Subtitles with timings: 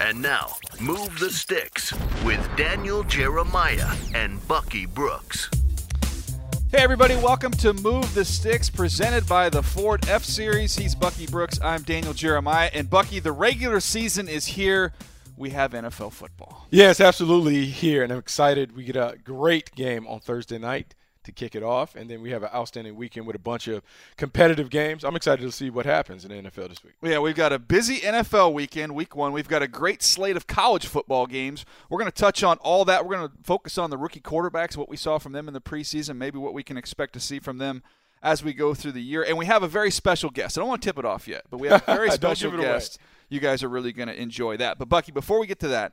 [0.00, 1.92] And now, Move the Sticks
[2.24, 5.50] with Daniel Jeremiah and Bucky Brooks.
[6.72, 10.76] Hey, everybody, welcome to Move the Sticks, presented by the Ford F Series.
[10.76, 11.60] He's Bucky Brooks.
[11.62, 12.70] I'm Daniel Jeremiah.
[12.72, 14.92] And Bucky, the regular season is here.
[15.36, 16.66] We have NFL football.
[16.70, 18.02] Yes, absolutely here.
[18.02, 18.76] And I'm excited.
[18.76, 20.94] We get a great game on Thursday night
[21.24, 21.94] to kick it off.
[21.94, 23.82] And then we have an outstanding weekend with a bunch of
[24.16, 25.04] competitive games.
[25.04, 26.94] I'm excited to see what happens in the NFL this week.
[27.02, 29.32] Yeah, we've got a busy NFL weekend, week one.
[29.32, 31.64] We've got a great slate of college football games.
[31.88, 33.04] We're going to touch on all that.
[33.06, 35.60] We're going to focus on the rookie quarterbacks, what we saw from them in the
[35.60, 37.82] preseason, maybe what we can expect to see from them
[38.22, 39.22] as we go through the year.
[39.22, 40.56] And we have a very special guest.
[40.56, 42.98] I don't want to tip it off yet, but we have a very special guest.
[43.28, 44.78] You guys are really going to enjoy that.
[44.78, 45.92] But, Bucky, before we get to that,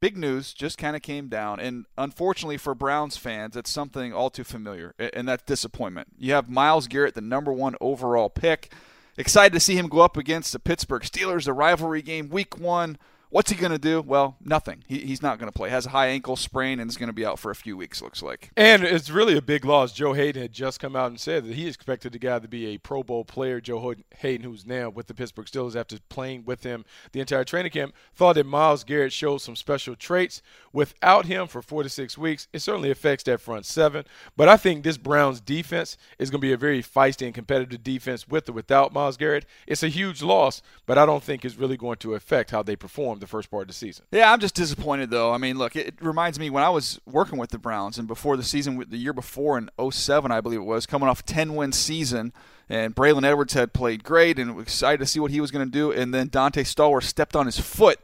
[0.00, 1.60] big news just kind of came down.
[1.60, 6.08] And unfortunately for Browns fans, it's something all too familiar, and that's disappointment.
[6.18, 8.72] You have Myles Garrett, the number one overall pick.
[9.16, 12.98] Excited to see him go up against the Pittsburgh Steelers, the rivalry game, week one.
[13.28, 14.00] What's he going to do?
[14.00, 14.84] Well, nothing.
[14.86, 15.68] He, he's not going to play.
[15.68, 18.00] Has a high ankle sprain and is going to be out for a few weeks.
[18.00, 18.50] Looks like.
[18.56, 19.92] And it's really a big loss.
[19.92, 22.66] Joe Haden had just come out and said that he expected the guy to be
[22.66, 23.60] a Pro Bowl player.
[23.60, 27.72] Joe Haden, who's now with the Pittsburgh Steelers after playing with him the entire training
[27.72, 30.40] camp, thought that Myles Garrett showed some special traits.
[30.72, 34.04] Without him for four to six weeks, it certainly affects that front seven.
[34.36, 37.82] But I think this Browns defense is going to be a very feisty and competitive
[37.82, 39.46] defense with or without Myles Garrett.
[39.66, 42.76] It's a huge loss, but I don't think it's really going to affect how they
[42.76, 44.04] perform the first part of the season.
[44.12, 45.32] Yeah, I'm just disappointed though.
[45.32, 48.36] I mean, look, it, reminds me when I was working with the Browns and before
[48.36, 51.54] the season, the year before in 07, I believe it was, coming off a 10
[51.54, 52.32] win season.
[52.68, 55.70] And Braylon Edwards had played great and excited to see what he was going to
[55.70, 55.92] do.
[55.92, 58.00] And then Donté Stallworth stepped on his foot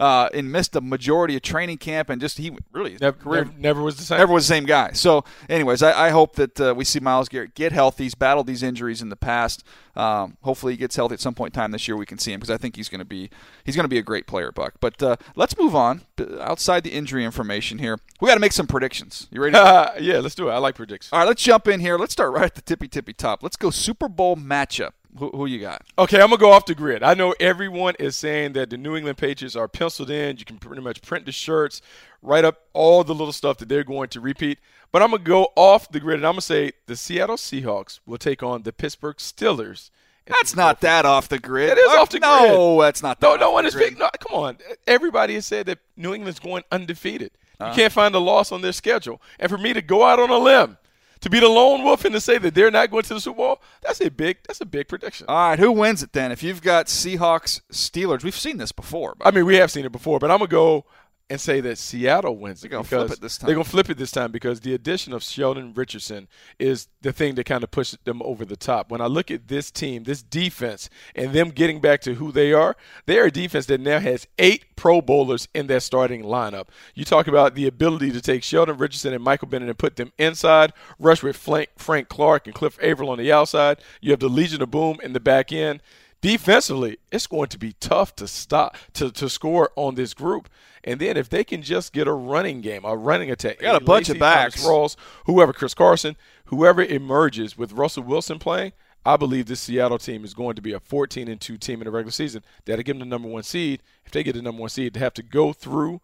[0.00, 3.58] uh, and missed the majority of training camp, and just he really never, career never,
[3.58, 4.16] never, was the same.
[4.16, 4.92] Never was the same guy.
[4.92, 8.04] So, anyways, I, I hope that uh, we see Myles Garrett get healthy.
[8.04, 9.62] He's battled these injuries in the past.
[9.94, 11.98] Um, hopefully, he gets healthy at some point in time this year.
[11.98, 13.28] We can see him because I think he's going to be
[13.62, 14.74] he's going to be a great player, Buck.
[14.80, 16.00] But uh, let's move on
[16.40, 17.98] outside the injury information here.
[18.22, 19.28] We got to make some predictions.
[19.30, 19.54] You ready?
[20.02, 20.52] yeah, let's do it.
[20.52, 21.12] I like predictions.
[21.12, 21.98] All right, let's jump in here.
[21.98, 23.42] Let's start right at the tippy tippy top.
[23.42, 24.92] Let's go Super Bowl matchup.
[25.18, 25.82] Who, who, you got?
[25.98, 27.02] Okay, I'm gonna go off the grid.
[27.02, 30.36] I know everyone is saying that the New England Patriots are penciled in.
[30.36, 31.82] You can pretty much print the shirts,
[32.22, 34.58] write up all the little stuff that they're going to repeat.
[34.92, 38.18] But I'm gonna go off the grid and I'm gonna say the Seattle Seahawks will
[38.18, 39.90] take on the Pittsburgh Steelers.
[40.26, 41.70] That's not that off the grid.
[41.70, 42.50] It is off the no, grid.
[42.52, 43.20] No, that's not.
[43.20, 43.74] That no, no one is.
[43.74, 44.58] Picked, no, come on.
[44.86, 47.32] Everybody has said that New England's going undefeated.
[47.58, 47.70] Uh-huh.
[47.70, 49.20] You can't find a loss on their schedule.
[49.38, 50.78] And for me to go out on a limb
[51.20, 53.36] to be the lone wolf and to say that they're not going to the Super
[53.36, 55.26] Bowl, that's a big that's a big prediction.
[55.28, 56.32] All right, who wins it then?
[56.32, 59.16] If you've got Seahawks Steelers, we've seen this before.
[59.20, 60.84] I mean, we have seen it before, but I'm gonna go
[61.30, 62.60] and say that Seattle wins.
[62.60, 63.46] They're gonna flip it this time.
[63.46, 66.26] They're gonna flip it this time because the addition of Sheldon Richardson
[66.58, 68.90] is the thing that kind of pushes them over the top.
[68.90, 72.52] When I look at this team, this defense, and them getting back to who they
[72.52, 76.66] are, they are a defense that now has eight Pro Bowlers in their starting lineup.
[76.94, 80.12] You talk about the ability to take Sheldon Richardson and Michael Bennett and put them
[80.18, 83.78] inside, rush with Frank, Frank Clark and Cliff Avril on the outside.
[84.00, 85.80] You have the Legion of Boom in the back end
[86.20, 90.48] defensively, it's going to be tough to stop to, to score on this group.
[90.82, 93.80] And then if they can just get a running game, a running attack, They got
[93.80, 94.64] a bunch of backs.
[94.64, 94.96] Rawls,
[95.26, 98.72] whoever, Chris Carson, whoever emerges with Russell Wilson playing,
[99.04, 101.84] I believe this Seattle team is going to be a 14 and 2 team in
[101.84, 102.44] the regular season.
[102.64, 103.82] That'll give them the number one seed.
[104.04, 106.00] If they get the number one seed, they have to go through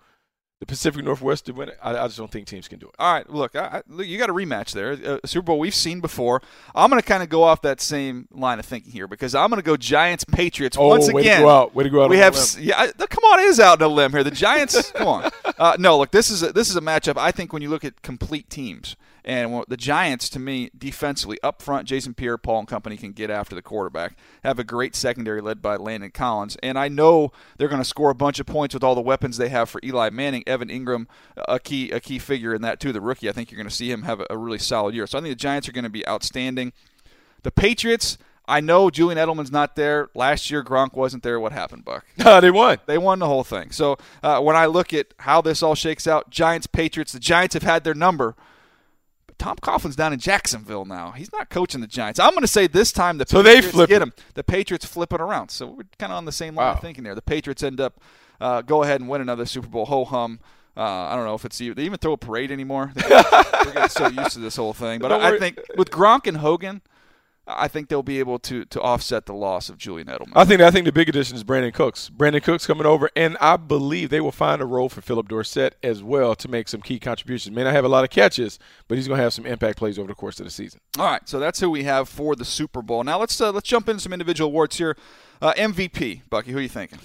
[0.58, 1.79] the Pacific Northwest to win it.
[1.82, 2.94] I, I just don't think teams can do it.
[2.99, 4.93] All right, look, I, I, look you got a rematch there.
[5.23, 6.41] A Super Bowl we've seen before.
[6.75, 9.50] I'm going to kind of go off that same line of thinking here because I'm
[9.50, 11.41] going to go Giants Patriots Oh, once way again.
[11.41, 11.75] to go out!
[11.75, 12.11] Way to go out!
[12.11, 12.91] we have yeah.
[12.93, 14.25] Come on, it is out in a limb here.
[14.25, 14.91] The Giants.
[14.94, 15.31] come on.
[15.67, 17.17] Uh, no, look, this is a, this is a matchup.
[17.17, 18.94] I think when you look at complete teams
[19.25, 23.55] and the Giants, to me, defensively up front, Jason Pierre-Paul and company can get after
[23.55, 24.19] the quarterback.
[24.44, 28.11] Have a great secondary led by Landon Collins, and I know they're going to score
[28.11, 31.06] a bunch of points with all the weapons they have for Eli Manning, Evan Engram,
[31.49, 32.93] a key a key figure in that too.
[32.93, 35.06] The rookie, I think you're going to see him have a, a really solid year.
[35.06, 36.75] So I think the Giants are going to be outstanding.
[37.43, 38.19] The Patriots.
[38.48, 40.08] I know Julian Edelman's not there.
[40.14, 41.40] Last year, Gronk wasn't there.
[41.40, 42.04] What happened, Buck?
[42.40, 42.78] They won.
[42.87, 43.70] They won the whole thing.
[43.72, 47.54] So uh, when I look at how this all shakes out, Giants, Patriots, the Giants
[47.54, 48.37] have had their number.
[49.26, 51.10] But Tom Coughlin's down in Jacksonville now.
[51.10, 52.20] He's not coaching the Giants.
[52.20, 54.12] I'm going to say this time the So they Patriots flip get him.
[54.34, 55.48] The Patriots flip it around.
[55.50, 56.72] So we're kind of on the same line Wow.
[56.75, 57.14] of thinking there.
[57.16, 58.00] The Patriots end up
[58.40, 59.87] uh, go ahead and win another Super Bowl.
[59.87, 60.38] Ho hum.
[60.76, 62.93] Uh, I don't know if it's even, they even throw a parade anymore.
[62.94, 63.08] We're
[63.72, 65.00] getting so used to this whole thing.
[65.00, 66.82] But I, I think with Gronk and Hogan,
[67.46, 70.32] I think they'll be able to to offset the loss of Julian Edelman.
[70.34, 72.10] I think I think the big addition is Brandin Cooks.
[72.10, 75.76] Brandin Cooks coming over, and I believe they will find a role for Phillip Dorsett
[75.82, 77.54] as well to make some key contributions.
[77.54, 78.58] May not have a lot of catches,
[78.88, 80.81] but he's going to have some impact plays over the course of the season.
[80.98, 83.04] All right, so that's who we have for the Super Bowl.
[83.04, 84.96] Now let's uh, let's jump into some individual awards here.
[85.40, 86.98] Uh, MVP, Bucky, who are you thinking?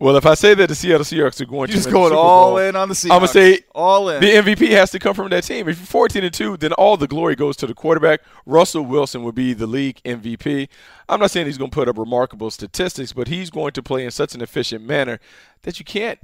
[0.00, 2.52] Well, if I say that the Seattle Seahawks are going You're to just going all
[2.52, 3.10] Bowl, in on the Seahawks.
[3.10, 4.22] I'm gonna say all in.
[4.22, 5.68] The MVP has to come from that team.
[5.68, 8.22] If you're 14 and two, then all the glory goes to the quarterback.
[8.46, 10.70] Russell Wilson would be the league MVP.
[11.06, 14.06] I'm not saying he's going to put up remarkable statistics, but he's going to play
[14.06, 15.20] in such an efficient manner
[15.62, 16.18] that you can't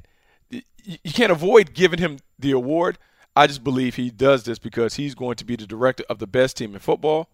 [0.51, 2.97] you can't avoid giving him the award.
[3.35, 6.27] I just believe he does this because he's going to be the director of the
[6.27, 7.29] best team in football,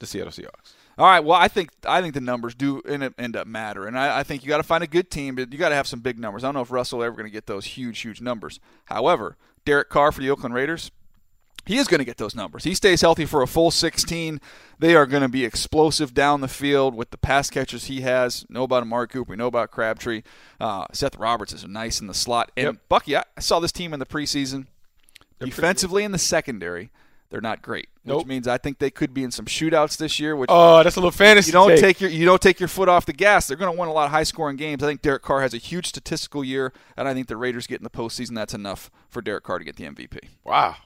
[0.00, 0.74] the Seattle Seahawks.
[0.98, 1.20] All right.
[1.20, 4.22] Well, I think I think the numbers do end, end up matter, and I, I
[4.24, 6.18] think you got to find a good team, but you got to have some big
[6.18, 6.42] numbers.
[6.42, 8.58] I don't know if Russell ever going to get those huge, huge numbers.
[8.86, 10.90] However, Derek Carr for the Oakland Raiders,
[11.66, 12.64] he is going to get those numbers.
[12.64, 14.40] He stays healthy for a full 16.
[14.78, 18.44] They are going to be explosive down the field with the pass catchers he has.
[18.48, 19.30] Know about Amari Cooper.
[19.30, 20.22] We know about Crabtree.
[20.58, 22.50] Uh, Seth Roberts is nice in the slot.
[22.56, 22.76] And Yep.
[22.88, 24.66] Bucky, I I saw this team in the preseason.
[25.38, 26.90] Defensively in the secondary,
[27.30, 27.88] they're not great.
[28.04, 30.34] Which means I think they could be in some shootouts this year.
[30.34, 31.48] Which Oh, that's a little fantasy.
[31.48, 31.80] you don't take.
[31.80, 33.46] take your you don't take your foot off the gas.
[33.46, 34.82] They're going to win a lot of high scoring games.
[34.82, 37.80] I think Derek Carr has a huge statistical year, and I think the Raiders get
[37.80, 38.34] in the postseason.
[38.34, 40.20] That's enough for Derek Carr to get the MVP.
[40.44, 40.76] Wow.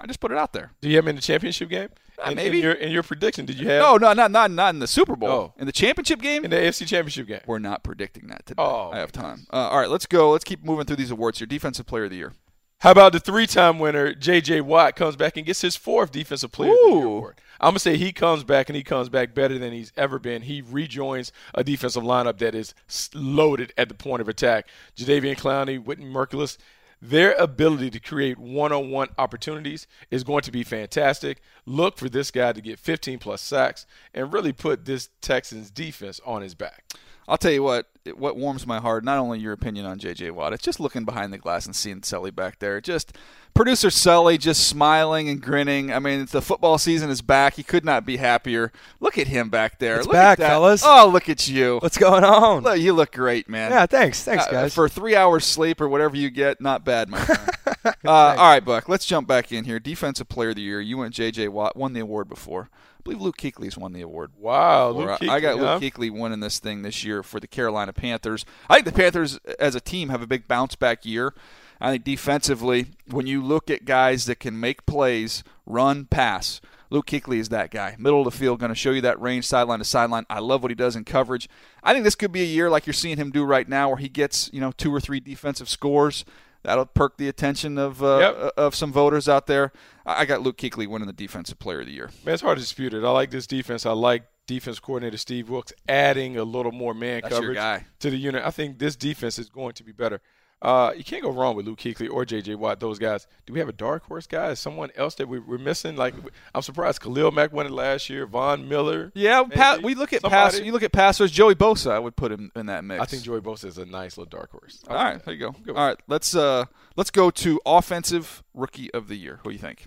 [0.00, 0.72] I just put it out there.
[0.80, 1.88] Do you have him in the championship game?
[2.24, 2.58] Uh, In- maybe.
[2.58, 4.86] In your, in your prediction, did you have No, no, not not not in the
[4.86, 5.28] Super Bowl.
[5.30, 5.54] Oh.
[5.58, 7.40] In the championship game, in the AFC championship game?
[7.46, 8.62] we're not predicting that today.
[8.62, 9.46] Oh, I have time.
[9.52, 10.30] Uh, all right, let's go.
[10.32, 12.32] Let's keep moving through these awards Your Defensive Player of the Year.
[12.80, 14.60] How about the three-time winner J.J.
[14.60, 17.40] Watt comes back and gets his fourth Defensive Player of the Year award?
[17.60, 20.42] I'm gonna say he comes back and he comes back better than he's ever been.
[20.42, 22.74] He rejoins a defensive lineup that is
[23.14, 24.68] loaded at the point of attack.
[24.96, 26.56] Jadeveon Clowney, Whitney Mercilus,
[27.02, 31.40] their ability to create one-on-one opportunities is going to be fantastic.
[31.66, 36.20] Look for this guy to get 15 plus sacks and really put this Texans defense
[36.24, 36.84] on his back.
[37.26, 37.88] I'll tell you what.
[38.16, 40.30] What warms my heart, not only your opinion on J.J.
[40.30, 42.80] Watt, it's just looking behind the glass and seeing Sully back there.
[42.80, 43.16] Just
[43.54, 45.92] producer Sully just smiling and grinning.
[45.92, 47.54] I mean, the football season is back.
[47.54, 48.72] He could not be happier.
[49.00, 49.96] Look at him back there.
[49.98, 50.48] It's look back, at that.
[50.48, 50.82] fellas.
[50.84, 51.78] Oh, look at you.
[51.80, 52.62] What's going on?
[52.62, 53.70] Look, you look great, man.
[53.72, 54.22] Yeah, thanks.
[54.22, 54.74] Thanks, Uh, guys.
[54.74, 57.67] for three hours sleep or whatever you get, not bad, my friend.
[57.84, 58.88] uh, all right, Buck.
[58.88, 59.78] Let's jump back in here.
[59.78, 60.80] Defensive Player of the Year.
[60.80, 61.48] You went J.J.
[61.48, 61.76] Watt.
[61.76, 62.70] Won the award before.
[62.72, 64.32] I believe Luke Kuechly's won the award.
[64.38, 65.74] Wow, Luke I- I got huh?
[65.74, 68.44] Luke Kuechly winning this thing this year for the Carolina Panthers.
[68.68, 71.34] I think the Panthers, as a team, have a big bounce back year.
[71.80, 77.06] I think defensively, when you look at guys that can make plays, run, pass, Luke
[77.06, 77.94] Kuechly is that guy.
[77.98, 80.24] Middle of the field, going to show you that range, sideline to sideline.
[80.28, 81.48] I love what he does in coverage.
[81.82, 83.98] I think this could be a year like you're seeing him do right now, where
[83.98, 86.24] he gets you know two or three defensive scores.
[86.62, 88.52] That'll perk the attention of uh, Yep.
[88.56, 89.72] of some voters out there.
[90.04, 92.10] I got Luke Kuechly winning the Defensive Player of the Year.
[92.24, 93.04] Man, it's hard to dispute it.
[93.04, 93.86] I like this defense.
[93.86, 97.58] I like defense coordinator Steve Wilks adding a little more man That's coverage
[98.00, 98.42] to the unit.
[98.44, 100.20] I think this defense is going to be better.
[100.60, 102.56] Uh, you can't go wrong with Luke Kuechly or J.J.
[102.56, 102.80] Watt.
[102.80, 103.28] Those guys.
[103.46, 104.50] Do we have a dark horse guy?
[104.50, 105.94] Is someone else that we, are missing?
[105.94, 106.14] Like
[106.52, 108.26] I'm surprised Khalil Mack won it last year.
[108.26, 109.12] Von Miller.
[109.14, 110.58] Yeah, pa- we look at pass.
[110.58, 111.30] You look at passers.
[111.30, 113.00] Joey Bosa, I would put him in that mix.
[113.00, 114.82] I think Joey Bosa is a nice little dark horse.
[114.88, 115.54] All right, there you go.
[115.68, 116.64] All right, let's uh
[116.96, 119.38] let's go to offensive rookie of the year.
[119.44, 119.86] Who do you think?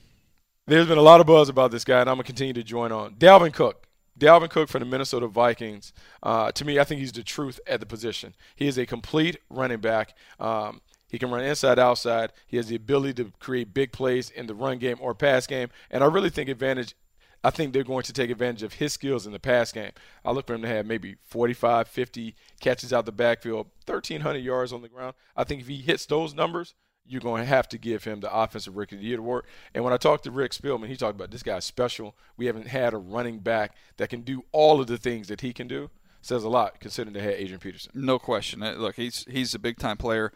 [0.67, 2.93] There's been a lot of buzz about this guy, and I'm gonna continue to join
[2.93, 3.15] on.
[3.15, 3.87] Dalvin Cook.
[4.21, 5.93] Dalvin Cook from the Minnesota Vikings.
[6.21, 8.35] Uh, to me, I think he's the truth at the position.
[8.55, 10.15] He is a complete running back.
[10.39, 12.31] Um, he can run inside, outside.
[12.45, 15.69] He has the ability to create big plays in the run game or pass game.
[15.89, 16.95] And I really think advantage.
[17.43, 19.91] I think they're going to take advantage of his skills in the pass game.
[20.23, 24.71] I look for him to have maybe 45, 50 catches out the backfield, 1,300 yards
[24.71, 25.15] on the ground.
[25.35, 26.75] I think if he hits those numbers,
[27.07, 29.45] you're going to have to give him the offensive rookie of the year award.
[29.73, 32.15] And when I talked to Rick Spielman, he talked about this guy's special.
[32.37, 35.53] We haven't had a running back that can do all of the things that he
[35.53, 35.89] can do.
[36.21, 37.91] Says a lot considering they had Adrian Peterson.
[37.95, 38.61] No question.
[38.61, 40.31] Uh, look, he's he's a big time player.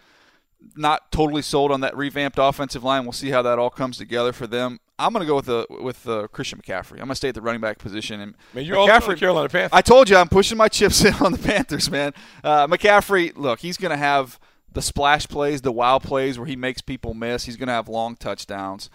[0.75, 3.03] Not totally sold on that revamped offensive line.
[3.03, 4.79] We'll see how that all comes together for them.
[4.97, 6.93] I'm going to go with the with uh, Christian McCaffrey.
[6.93, 8.19] I'm going to stay at the running back position.
[8.19, 9.77] And man, you're McCaffrey, Carolina Panthers.
[9.77, 12.13] I told you I'm pushing my chips in on the Panthers, man.
[12.43, 14.39] Uh, McCaffrey, look, he's going to have–
[14.75, 17.45] the splash plays, the wow plays where he makes people miss.
[17.45, 18.89] He's going to have long touchdowns.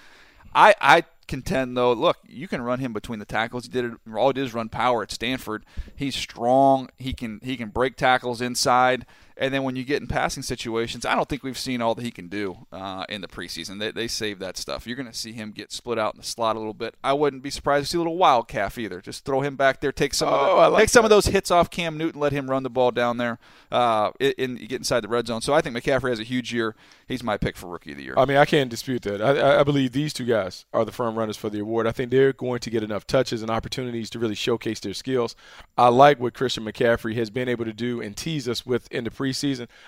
[0.55, 3.65] I, I contend though, look, you can run him between the tackles.
[3.65, 3.93] He did it.
[4.15, 5.65] All he did is run power at Stanford.
[5.97, 6.91] He's strong.
[6.99, 9.07] He can he can break tackles inside.
[9.41, 12.03] And then when you get in passing situations, I don't think we've seen all that
[12.03, 13.79] he can do uh, in the preseason.
[13.81, 14.87] They, they save that stuff.
[14.87, 16.95] You're going to see him get split out in the slot a little bit.
[17.03, 19.01] I wouldn't be surprised to see a little wildcat either.
[19.01, 21.25] Just throw him back there, take some oh, of the, like take some of those
[21.25, 23.39] hits off Cam Newton, let him run the ball down there,
[23.73, 25.41] uh, and get inside the red zone.
[25.41, 26.77] So I think McCaffrey has a huge year.
[27.09, 28.15] He's my pick for rookie of the year.
[28.19, 29.23] I mean, I can't dispute that.
[29.23, 31.87] I, I believe these two guys are the firm runners for the award.
[31.87, 35.35] I think they're going to get enough touches and opportunities to really showcase their skills.
[35.79, 39.05] I like what Christian McCaffrey has been able to do and tease us with in
[39.05, 39.30] the preseason.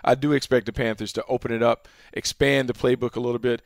[0.05, 3.63] I do expect the Panthers to open it up, expand the playbook a little bit.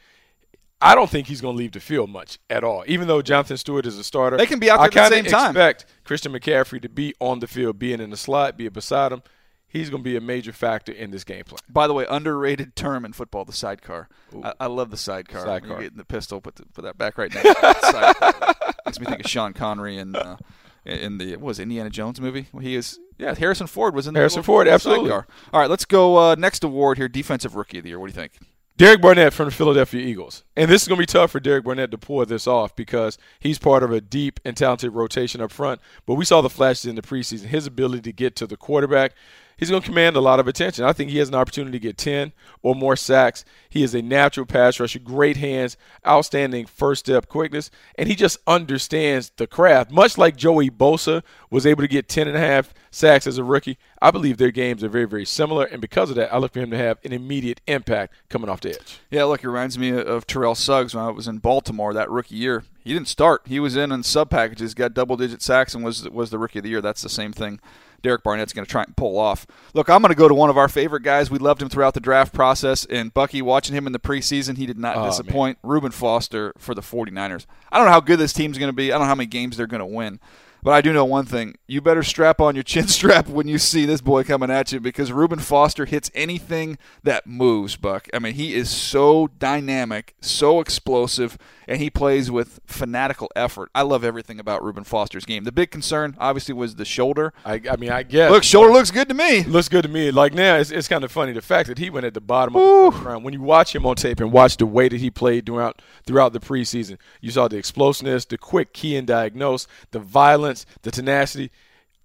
[0.80, 2.84] I don't think he's going to leave the field much at all.
[2.86, 5.24] Even though Jonathan Stewart is a starter, they can be out there at the same
[5.24, 5.56] time.
[5.56, 9.12] I expect Christian McCaffrey to be on the field, being in the slot, be beside
[9.12, 9.22] him.
[9.68, 11.58] He's going to be a major factor in this game plan.
[11.68, 14.08] By the way, underrated term in football, the sidecar.
[14.42, 15.44] I, I, love the sidecar.
[15.44, 15.70] sidecar.
[15.70, 17.42] You're getting the pistol, put, the, put that back right now.
[18.86, 20.36] Makes me think of Sean Connery and uh,
[20.86, 22.46] in the what was Indiana Jones movie.
[22.60, 23.34] He is yeah.
[23.34, 25.10] Harrison Ford was in the Harrison Ford, absolutely.
[25.10, 27.08] All right, let's go uh, next award here.
[27.08, 27.98] Defensive Rookie of the Year.
[27.98, 28.32] What do you think?
[28.78, 30.44] Derek Barnett from the Philadelphia Eagles.
[30.54, 33.16] And this is going to be tough for Derek Barnett to pull this off because
[33.40, 35.80] he's part of a deep and talented rotation up front.
[36.04, 37.46] But we saw the flashes in the preseason.
[37.46, 39.12] His ability to get to the quarterback,
[39.56, 40.84] he's going to command a lot of attention.
[40.84, 42.32] I think he has an opportunity to get 10
[42.62, 43.44] or more sacks.
[43.68, 48.38] He is a natural pass rusher, great hands, outstanding first step quickness, and he just
[48.46, 49.90] understands the craft.
[49.90, 53.44] Much like Joey Bosa was able to get 10 and a half sacks as a
[53.44, 56.52] rookie, I believe their games are very, very similar, and because of that, I look
[56.52, 59.00] for him to have an immediate impact coming off the edge.
[59.10, 62.36] Yeah, look, it reminds me of Terrell Suggs when I was in Baltimore that rookie
[62.36, 62.64] year.
[62.84, 63.42] He didn't start.
[63.46, 66.60] He was in on sub packages, got double digit sacks, and was was the rookie
[66.60, 66.80] of the year.
[66.80, 67.58] That's the same thing
[68.02, 69.46] Derek Barnett's going to try and pull off.
[69.74, 71.30] Look, I'm going to go to one of our favorite guys.
[71.30, 72.84] We loved him throughout the draft process.
[72.86, 75.58] And Bucky, watching him in the preseason, he did not oh, disappoint.
[75.62, 75.70] Man.
[75.70, 77.46] Reuben Foster for the 49ers.
[77.70, 78.92] I don't know how good this team's going to be.
[78.92, 80.20] I don't know how many games they're going to win.
[80.62, 81.56] But I do know one thing.
[81.68, 84.80] You better strap on your chin strap when you see this boy coming at you
[84.80, 88.08] because Reuben Foster hits anything that moves, Buck.
[88.12, 93.70] I mean, he is so dynamic, so explosive, and he plays with fanatical effort.
[93.74, 95.44] I love everything about Reuben Foster's game.
[95.44, 97.32] The big concern, obviously, was the shoulder.
[97.44, 98.30] I, I mean, I guess.
[98.30, 99.44] Look, shoulder looks good to me.
[99.44, 100.10] Looks good to me.
[100.10, 102.56] Like now, it's, it's kind of funny the fact that he went at the bottom
[102.56, 103.24] of the round.
[103.24, 106.32] When you watch him on tape and watch the way that he played throughout throughout
[106.32, 111.50] the preseason, you saw the explosiveness, the quick key and diagnose, the violence the tenacity,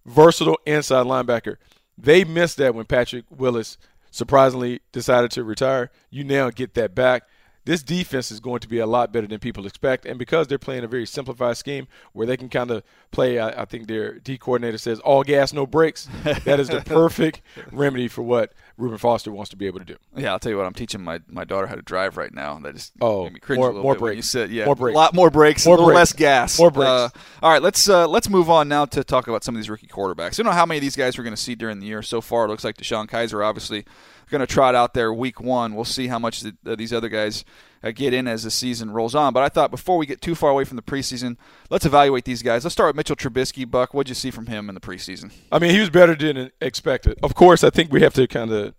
[0.05, 1.58] versatile inside linebacker.
[1.98, 3.77] They missed that when Patrick Willis
[4.10, 5.91] surprisingly decided to retire.
[6.10, 7.24] You now get that back
[7.65, 10.06] this defense is going to be a lot better than people expect.
[10.06, 13.62] And because they're playing a very simplified scheme where they can kind of play, I,
[13.62, 16.10] I, think their D coordinator says all gas, no brakes.
[16.24, 17.41] that is the perfect
[17.72, 19.98] remedy for what Reuben Foster wants to be able to do.
[20.15, 22.58] Yeah, I'll tell you what, I'm teaching my, my daughter how to drive right now.
[22.60, 24.15] That just oh, made me cringe more, a little more bit brakes.
[24.18, 24.96] you said, yeah, more brakes.
[24.96, 25.98] a lot more brakes, more a little brakes.
[25.98, 26.60] less gas.
[26.60, 26.89] More brakes.
[26.89, 27.10] Uh,
[27.44, 29.88] all right, let's uh, let's move on now to talk about some of these rookie
[29.88, 30.34] quarterbacks.
[30.34, 32.01] I don't know how many of these guys we're going to see during the year.
[32.01, 33.86] So far, it looks like DeShone Kizer obviously
[34.31, 35.75] going to trot out there week one.
[35.75, 37.45] We'll see how much the, uh, these other guys
[37.83, 39.33] uh, get in as the season rolls on.
[39.33, 41.38] But I thought before we get too far away from the preseason,
[41.69, 42.63] let's evaluate these guys.
[42.63, 43.69] Let's start with Mitchell Trubisky.
[43.69, 45.31] Buck, what'd you see from him in the preseason?
[45.51, 47.19] I mean, he was better than expected.
[47.21, 48.73] Of course, I think we have to kind of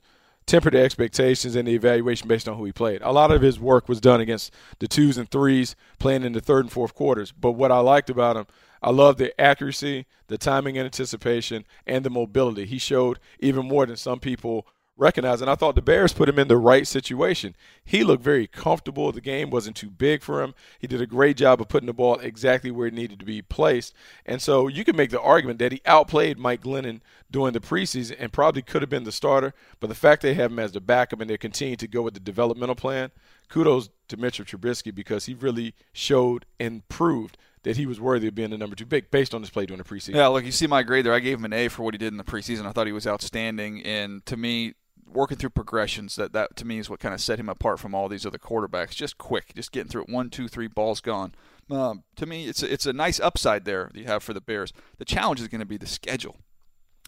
[0.47, 3.00] temper the expectations and the evaluation based on who he played.
[3.02, 6.40] A lot of his work was done against the twos and threes, playing in the
[6.40, 7.32] third and fourth quarters.
[7.32, 8.47] But what I liked about him,
[8.82, 12.66] I love the accuracy, the timing and anticipation, and the mobility.
[12.66, 14.66] He showed even more than some people
[14.97, 15.41] recognize.
[15.41, 17.57] And I thought the Bears put him in the right situation.
[17.85, 19.11] He looked very comfortable.
[19.13, 20.55] The game wasn't too big for him.
[20.79, 23.43] He did a great job of putting the ball exactly where it needed to be
[23.43, 23.95] placed.
[24.27, 28.17] And so you can make the argument that he outplayed Mike Glennon during the preseason
[28.19, 29.55] and probably could have been the starter.
[29.81, 32.15] But the fact they have him as the backup and they're continuing to go with
[32.15, 33.11] the developmental plan,
[33.49, 38.35] kudos to Mitchell Trubisky because he really showed and proved that he was worthy of
[38.35, 40.15] being the number two pick based on his play during the preseason.
[40.15, 41.15] Yeah, look, you see my grade there.
[41.15, 42.67] I gave him an A for what he did in the preseason.
[42.67, 44.75] I thought he was outstanding, and to me,
[45.14, 47.95] working through progressions that that to me is what kind of set him apart from
[47.95, 48.90] all these other quarterbacks.
[48.90, 50.09] Just quick, just getting through it.
[50.09, 51.35] One, two, three, balls gone.
[51.71, 54.40] Um, to me, it's a, it's a nice upside there that you have for the
[54.40, 54.73] Bears.
[54.99, 56.37] The challenge is going to be the schedule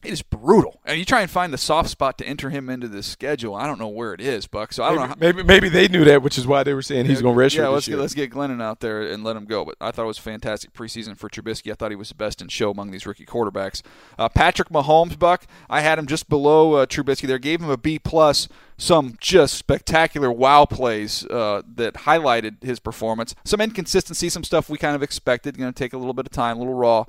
[0.04, 0.80] it is brutal.
[0.84, 3.54] And you try and find the soft spot to enter him into this schedule.
[3.54, 4.72] I don't know where it is, Buck.
[4.72, 5.08] So I don't maybe, know.
[5.08, 7.42] How, maybe maybe they knew that, which is why they were saying he's going to
[7.42, 7.62] redshirt.
[7.62, 9.64] Yeah, let's get let's get Glennon out there and let him go.
[9.64, 11.70] But I thought it was fantastic preseason for Trubisky.
[11.70, 13.82] I thought he was the best in show among these rookie quarterbacks.
[14.18, 15.46] Uh, Patrick Mahomes, Buck.
[15.70, 17.26] I had him just below uh, Trubisky.
[17.26, 18.48] There gave him a B plus.
[18.76, 23.34] Some just spectacular wow plays uh, that highlighted his performance.
[23.44, 25.56] Some inconsistency, some stuff we kind of expected.
[25.56, 27.04] Going to take a little bit of time, a little raw.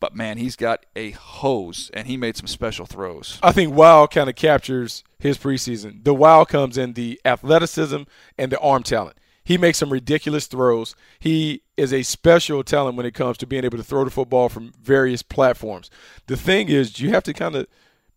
[0.00, 3.38] But man, he's got a hose, and he made some special throws.
[3.42, 6.04] I think wow kind of captures his preseason.
[6.04, 8.02] The wow comes in the athleticism
[8.36, 9.16] and the arm talent.
[9.44, 10.94] He makes some ridiculous throws.
[11.18, 14.50] He is a special talent when it comes to being able to throw the football
[14.50, 15.90] from various platforms.
[16.26, 17.66] The thing is, you have to kind of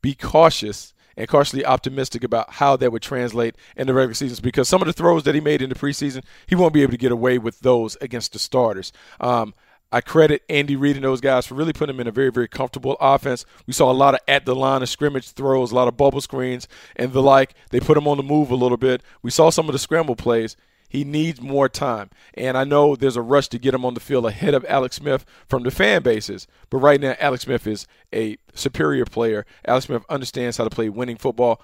[0.02, 4.68] be cautious and cautiously optimistic about how that would translate in the regular seasons because
[4.68, 6.98] some of the throws that he made in the preseason, he won't be able to
[6.98, 8.92] get away with those against the starters.
[9.20, 9.54] Um,
[9.92, 12.48] I credit Andy Reid and those guys for really putting him in a very, very
[12.48, 13.46] comfortable offense.
[13.68, 16.22] We saw a lot of at the line of scrimmage throws, a lot of bubble
[16.22, 17.54] screens and the like.
[17.72, 19.04] They put him on the move a little bit.
[19.22, 20.56] We saw some of the scramble plays.
[20.88, 22.10] He needs more time.
[22.34, 24.98] And I know there's a rush to get him on the field ahead of Alex
[24.98, 26.48] Smith from the fan bases.
[26.70, 29.46] But right now, Alex Smith is a superior player.
[29.66, 31.62] Alex Smith understands how to play winning football.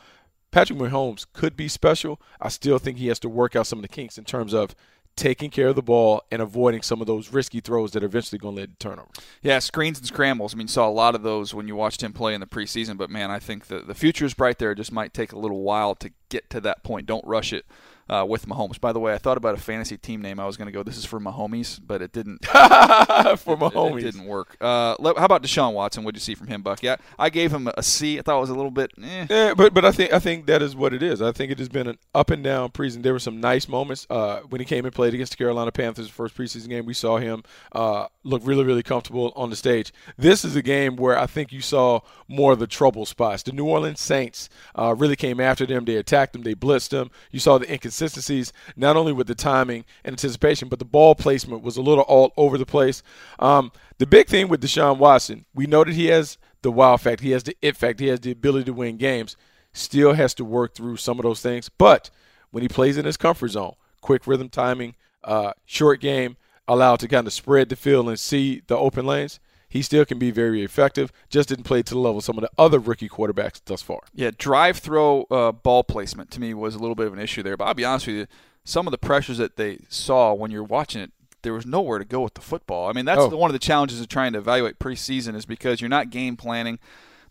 [0.52, 2.22] Patrick Mahomes could be special.
[2.40, 4.76] I still think he has to work out some of the kinks in terms of–
[5.18, 8.40] taking care of the ball and avoiding some of those risky throws that are eventually
[8.40, 9.16] going to lead to turnovers.
[9.42, 10.54] Yeah, screens and scrambles.
[10.54, 12.48] I mean, you saw a lot of those when you watched him play in the
[12.48, 12.98] preseason.
[12.98, 14.72] But man, I think the the future is bright there.
[14.72, 17.08] It just might take a little while to get to that point.
[17.08, 17.66] Don't rush it
[18.10, 18.80] uh, with Mahomes.
[18.80, 20.40] By the way, I thought about a fantasy team name.
[20.40, 20.84] I was going to go.
[20.84, 22.46] This is for Mahomes, but it didn't.
[22.46, 24.58] for Mahomes, it, it, didn't work.
[24.62, 26.04] Uh, how about Deshaun Watson?
[26.04, 26.82] What did you see from him, Buck?
[26.84, 28.20] Yeah, I gave him a C.
[28.20, 28.92] I thought it was a little bit.
[29.02, 29.28] Eh.
[29.30, 31.22] Yeah, but but I think I think that is what it is.
[31.22, 33.04] I think it has been an up and down preseason.
[33.04, 36.10] There were some nice moments uh, when he came and played against the Carolina Panthers,
[36.10, 36.86] first preseason game.
[36.86, 39.92] We saw him uh, look really really comfortable on the stage.
[40.18, 43.44] This is a game where I think you saw more of the trouble spots.
[43.44, 45.86] The New Orleans Saints uh, really came after them.
[45.86, 46.44] They attacked them.
[46.44, 47.12] They blitzed them.
[47.32, 51.64] You saw the inconsistencies not only with the timing and anticipation, but the ball placement
[51.64, 53.02] was a little all over the place.
[53.40, 57.22] Um, the big thing with Deshaun Watson, we know that he has the wow fact,
[57.22, 59.36] he has the it fact, he has the ability to win games.
[59.74, 62.10] Still has to work through some of those things, but
[62.52, 67.08] when he plays in his comfort zone, quick rhythm timing, uh, short game, allowed to
[67.08, 70.64] kind of spread the field and see the open lanes he still can be very
[70.64, 71.12] effective.
[71.30, 74.02] Just didn't play to the level of some of the other rookie quarterbacks thus far.
[74.14, 77.44] Yeah, drive throw uh, ball placement to me was a little bit of an issue
[77.44, 77.58] there.
[77.58, 78.28] But I'll be honest with you,
[78.64, 82.06] some of the pressures that they saw when you're watching it, there was nowhere to
[82.06, 82.90] go with the football.
[82.90, 83.36] I mean, that's oh.
[83.36, 86.80] one of the challenges of trying to evaluate preseason is because you're not game planning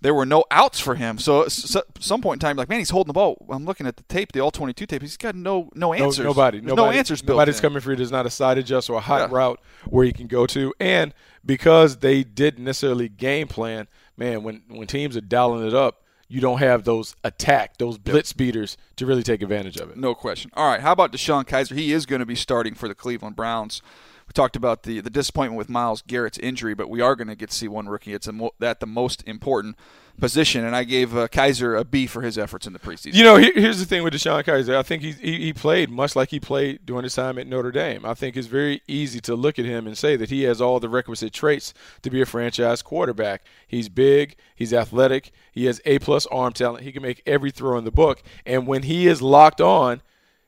[0.01, 1.19] there were no outs for him.
[1.19, 3.45] So, so some point in time, like man, he's holding the ball.
[3.49, 5.03] I'm looking at the tape, the all 22 tape.
[5.03, 6.19] He's got no no answers.
[6.19, 7.25] No, nobody, There's nobody, no answers.
[7.25, 7.63] Nobody's in.
[7.63, 7.97] coming for you.
[7.97, 9.37] There's not a side adjust or a hot yeah.
[9.37, 10.75] route where you can go to.
[10.81, 16.03] And because they didn't necessarily game plan, man, when when teams are dialing it up,
[16.29, 19.97] you don't have those attack, those blitz beaters to really take advantage of it.
[19.97, 20.51] No question.
[20.55, 21.77] All right, how about DeShone Kizer?
[21.77, 23.81] He is going to be starting for the Cleveland Browns
[24.27, 27.37] we talked about the the disappointment with Myles Garrett's injury, but we are going to
[27.37, 28.13] get to see one rookie.
[28.13, 29.77] It's mo- that the most important
[30.19, 33.15] position, and I gave uh, Kizer a B for his efforts in the preseason.
[33.15, 34.75] You know, here's the thing with DeShone Kizer.
[34.75, 37.71] I think he, he, he played much like he played during his time at Notre
[37.71, 38.05] Dame.
[38.05, 40.81] I think it's very easy to look at him and say that he has all
[40.81, 43.45] the requisite traits to be a franchise quarterback.
[43.67, 46.85] He's big, he's athletic, he has A plus arm talent.
[46.85, 50.03] He can make every throw in the book, and when he is locked on,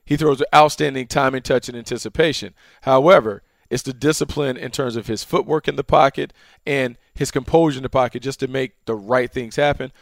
[0.04, 2.54] he throws outstanding and touch, and anticipation.
[2.82, 6.32] However, it's the discipline in terms of his footwork in the pocket
[6.66, 9.92] and his composure in the pocket just to make the right things happen.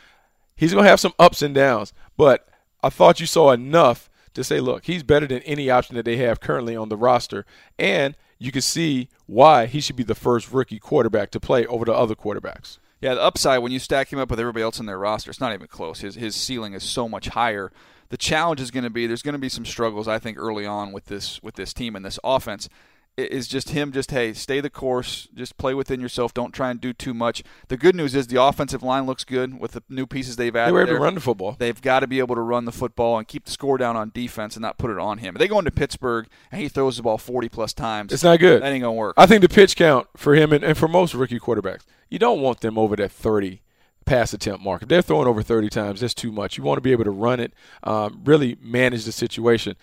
[0.55, 2.49] He's going to have some ups and downs, but
[2.83, 6.19] I thought you saw enough to say, look, he's better than any option that they
[6.19, 7.45] have currently on the roster.
[7.79, 11.85] And you can see why he should be the first rookie quarterback to play over
[11.85, 12.79] the other quarterbacks.
[13.01, 15.41] Yeah, the upside when you stack him up with everybody else in their roster, it's
[15.41, 16.01] not even close.
[16.01, 17.71] His his ceiling is so much higher.
[18.09, 20.65] The challenge is going to be there's going to be some struggles I think early
[20.65, 22.69] on with this with this team and this offense
[23.17, 26.81] is just him just hey stay the course just play within yourself don't try and
[26.81, 30.07] do too much the good news is the offensive line looks good with the new
[30.07, 30.99] pieces they've added They were able there.
[30.99, 31.57] to run the football.
[31.59, 34.11] they've got to be able to run the football and keep the score down on
[34.15, 37.03] defense and not put it on him they go into pittsburgh and he throws the
[37.03, 38.63] ball 40 plus times It's not good.
[38.63, 41.15] that ain't gonna work I think the pitch count for him and, and for most
[41.15, 43.63] rookie quarterbacks, you don't want them over that 30
[44.05, 44.83] pass attempt mark.
[44.83, 46.57] If they're throwing over 30 times, that's too much.
[46.57, 47.53] You want to be able to run it,
[47.83, 49.75] um, really manage the situation.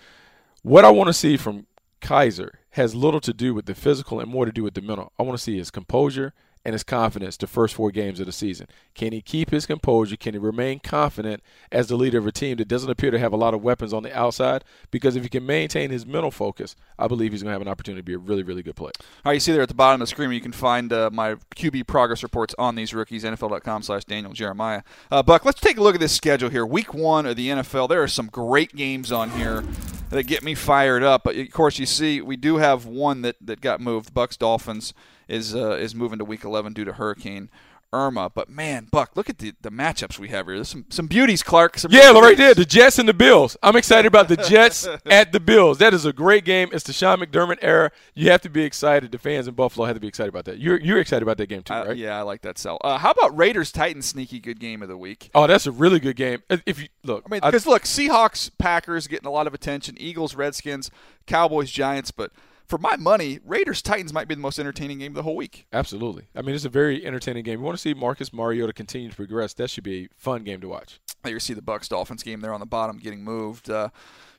[0.62, 1.66] What I want to see from
[2.00, 5.12] Kizer has little to do with the physical and more to do with the mental.
[5.16, 6.32] I want to see his composure
[6.64, 8.66] and his confidence the first four games of the season.
[8.94, 10.16] Can he keep his composure?
[10.16, 13.32] Can he remain confident as the leader of a team that doesn't appear to have
[13.32, 14.64] a lot of weapons on the outside?
[14.90, 17.68] Because if he can maintain his mental focus, I believe he's going to have an
[17.68, 18.92] opportunity to be a really, really good player.
[18.98, 21.10] All right, you see there at the bottom of the screen, you can find uh,
[21.12, 24.82] my QB progress reports on these rookies, NFL.com slash Daniel Jeremiah.
[25.10, 26.64] Uh, Buck, let's take a look at this schedule here.
[26.64, 29.64] Week one of the NFL, there are some great games on here
[30.10, 31.24] that get me fired up.
[31.24, 34.14] But, of course, you see we do have one that, that got moved.
[34.14, 34.94] Bucks Dolphins
[35.28, 37.50] is uh, is moving to Week 11 due to Hurricane
[37.92, 38.28] Irma.
[38.28, 40.56] But, man, Buck, look at the, the matchups we have here.
[40.56, 41.78] There's some, some beauties, Clark.
[41.78, 43.56] Some Yeah, right there, the Jets and the Bills.
[43.62, 45.78] I'm excited about the Jets at the Bills.
[45.78, 46.70] That is a great game.
[46.72, 47.92] It's the Sean McDermott era.
[48.14, 49.12] You have to be excited.
[49.12, 50.58] The fans in Buffalo have to be excited about that.
[50.58, 51.96] You're you're excited about that game too, Uh, right?
[51.96, 52.78] yeah, I like that sell.
[52.82, 55.30] Uh, how about Raiders Titans sneaky good game of the week?
[55.34, 56.42] Oh, that's a really good game.
[56.66, 60.34] If you look, I mean, because look, Seahawks, Packers getting a lot of attention, Eagles,
[60.34, 60.90] Redskins,
[61.26, 62.32] Cowboys, Giants, but
[62.66, 65.66] for my money, Raiders, Titans might be the most entertaining game of the whole week.
[65.72, 66.24] absolutely.
[66.34, 67.58] I mean, it's a very entertaining game.
[67.60, 69.52] You want to see Marcus Mariota continue to progress.
[69.54, 71.00] That should be a fun game to watch.
[71.26, 73.70] You see the Bucks Dolphins game there on the bottom getting moved.
[73.70, 73.88] Uh,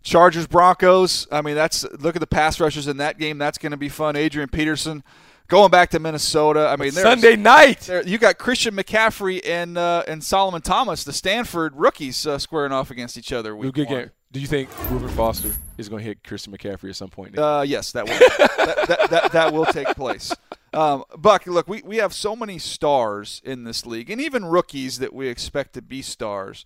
[0.04, 1.28] Chargers Broncos.
[1.32, 3.38] I mean, that's look at the pass rushers in that game.
[3.40, 4.16] That's going to be fun.
[4.16, 5.04] Adrian Peterson
[5.48, 6.68] going back to Minnesota.
[6.68, 7.82] I mean, there's- Sunday night.
[7.82, 12.72] There, you got Christian McCaffrey and uh, and Solomon Thomas, the Stanford rookies, uh, squaring
[12.72, 13.56] off against each other.
[13.56, 13.98] Week good one.
[14.00, 14.12] game.
[14.36, 17.40] Do you think Reuben Foster is going to hit Christian McCaffrey at some point?
[17.40, 20.36] Uh, yes, that will that, that, that, that will take place.
[20.74, 25.00] Um, Buck, look, we, we have so many stars in this league, and even rookies
[25.00, 26.66] that we expect to be stars.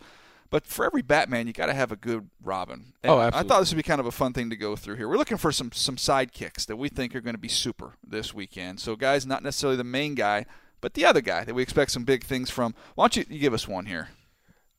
[0.49, 2.93] But for every Batman, you got to have a good Robin.
[3.03, 4.95] And Oh, I thought this would be kind of a fun thing to go through
[4.95, 5.07] here.
[5.07, 8.33] We're looking for some some sidekicks that we think are going to be super this
[8.33, 8.79] weekend.
[8.79, 10.47] So, guys, not necessarily the main guy,
[10.81, 12.73] but the other guy that we expect some big things from.
[12.95, 14.09] Why don't you, you give us one here?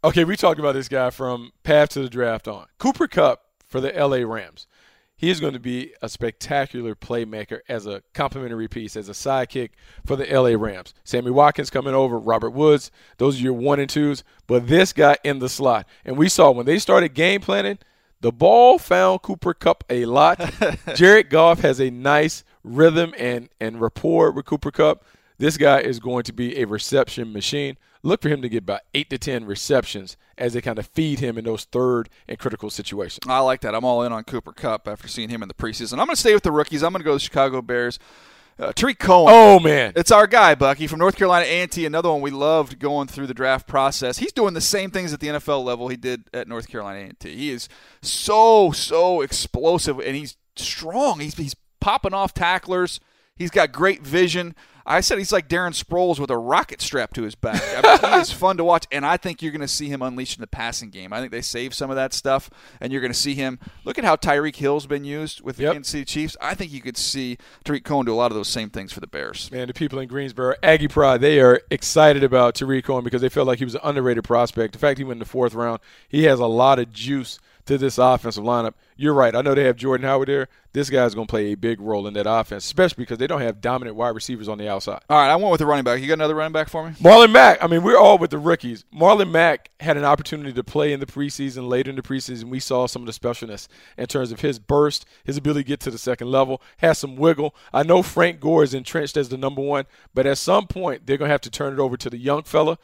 [0.03, 2.65] Okay, we talked about this guy from path to the draft on.
[2.79, 4.67] Cooper Kupp for the LA Rams.
[5.15, 9.73] He is going to be a spectacular playmaker as a complimentary piece, as a sidekick
[10.07, 10.95] for the LA Rams.
[11.05, 14.25] Sammy Watkins coming over, Robert Woods, those are your one and twos.
[14.47, 15.87] But this guy in the slot.
[16.07, 17.77] And we saw when they started game planning,
[18.23, 20.41] the ball found Cooper Kupp a lot.
[20.95, 25.05] Jared Goff has a nice rhythm and, and rapport with Cooper Kupp.
[25.37, 27.77] This guy is going to be a reception machine.
[28.03, 31.19] Look for him to get about eight to ten receptions as they kind of feed
[31.19, 33.21] him in those third and critical situations.
[33.29, 33.75] I like that.
[33.75, 35.93] I'm all in on Cooper Kupp after seeing him in the preseason.
[35.95, 36.83] I'm going to stay with the rookies.
[36.83, 37.99] I'm going to go with the Chicago Bears.
[38.59, 39.33] Uh, Tarik Cohen.
[39.35, 41.87] Oh man, It's our guy, Bucky, from North Carolina A&T.
[41.87, 44.19] Another one we loved going through the draft process.
[44.19, 47.35] He's doing the same things at the NFL level he did at North Carolina A&T.
[47.35, 47.71] He is
[48.03, 51.21] so so explosive and he's strong.
[51.21, 53.01] He's he's popping off tacklers.
[53.35, 54.55] He's got great vision.
[54.90, 57.62] I said he's like Darren Sproles with a rocket strapped to his back.
[57.76, 60.03] I mean, he is fun to watch, and I think you're going to see him
[60.03, 61.12] unleash in the passing game.
[61.12, 62.50] I think they save some of that stuff,
[62.81, 63.59] and you're going to see him.
[63.85, 65.72] Look at how Tyreek Hill's been used with the Yep.
[65.74, 66.37] Kansas City Chiefs.
[66.40, 69.00] I think you could see Tarik Cohen do a lot of those same things for
[69.00, 69.50] the Bears.
[69.53, 73.29] man, the people in Greensboro, Aggie Pride, they are excited about Tarik Cohen because they
[73.29, 74.72] felt like he was an underrated prospect.
[74.72, 77.79] The fact he went in the fourth round, he has a lot of juice to
[77.79, 78.75] this offensive lineup.
[78.96, 79.35] You're right.
[79.35, 80.49] I know they have Jordan Howard there.
[80.73, 83.40] This guy's going to play a big role in that offense, especially because they don't
[83.40, 85.01] have dominant wide receivers on the outside.
[85.09, 86.01] All right, I went with the running back.
[86.01, 86.94] You got another running back for me?
[87.01, 88.85] Marlon Mack, I mean, we're all with the rookies.
[88.94, 91.68] Marlon Mack had an opportunity to play in the preseason.
[91.68, 95.07] Later in the preseason, we saw some of the specialness in terms of his burst,
[95.25, 97.55] his ability to get to the second level, has some wiggle.
[97.73, 101.16] I know Frank Gore is entrenched as the number one, but at some point, they're
[101.16, 102.79] going to have to turn it over to the young fella.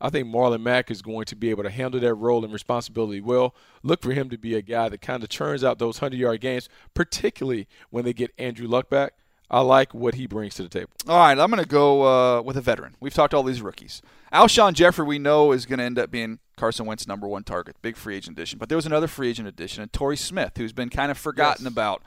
[0.00, 3.20] I think Marlon Mack is going to be able to handle that role and responsibility
[3.20, 3.54] well.
[3.82, 6.40] Look for him to be a guy that kind of churns out those 100 yard
[6.40, 9.12] games, particularly when they get Andrew Luck back.
[9.52, 10.90] I like what he brings to the table.
[11.08, 12.02] All right, I'm going to go
[12.38, 12.94] uh, with a veteran.
[13.00, 14.00] We've talked all these rookies.
[14.32, 17.74] Alshon Jeffery, we know, is going to end up being Carson Wentz's number one target,
[17.82, 18.60] big free agent addition.
[18.60, 21.64] But there was another free agent addition, and Torrey Smith, who's been kind of forgotten
[21.64, 21.72] Yes.
[21.72, 22.02] about.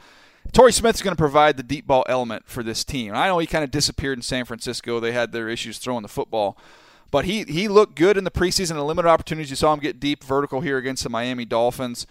[0.54, 3.10] Torrey Smith's going to provide the deep ball element for this team.
[3.10, 5.02] And I know he kind of disappeared in San Francisco.
[5.02, 6.58] They had their issues throwing the football.
[7.14, 9.52] But he, he looked good in the preseason and limited opportunities.
[9.52, 12.08] You saw him get deep vertical here against the Miami Dolphins.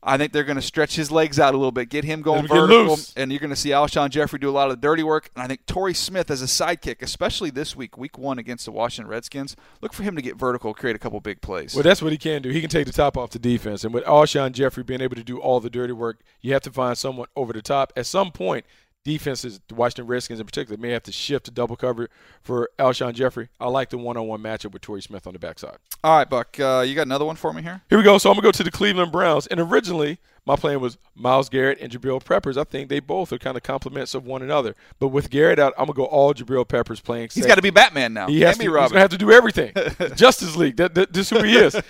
[0.00, 2.46] I think they're going to stretch his legs out a little bit, get him going
[2.46, 5.28] vertical, and you're going to see Alshon Jeffery do a lot of the dirty work.
[5.34, 8.70] And I think Torrey Smith as a sidekick, especially this week, week one against the
[8.70, 11.74] Washington Redskins, look for him to get vertical, create a couple big plays.
[11.74, 12.50] Well, that's what he can do.
[12.50, 13.82] He can take the top off the defense.
[13.82, 16.70] And with Alshon Jeffery being able to do all the dirty work, you have to
[16.70, 17.92] find someone over the top.
[17.96, 18.66] At some point,
[19.04, 22.08] defenses, the Washington Redskins in particular, may have to shift to double cover
[22.42, 23.48] for Alshon Jeffery.
[23.60, 25.76] I like the one-on-one matchup with Torrey Smith on the backside.
[26.02, 27.82] All right, Buck, uh, you got another one for me here?
[27.88, 28.18] Here we go.
[28.18, 31.78] So I'm gonna go to the Cleveland Browns, and originally my plan was Myles Garrett
[31.80, 32.58] and Jabril Peppers.
[32.58, 34.74] I think they both are kind of complements of one another.
[34.98, 37.30] But with Garrett out, I'm gonna go all Jabril Peppers playing.
[37.32, 38.28] He's got to be Batman now.
[38.28, 39.72] He has to, he's gonna have to do everything.
[40.16, 40.76] Justice League.
[40.76, 41.76] That, that, this is who he is.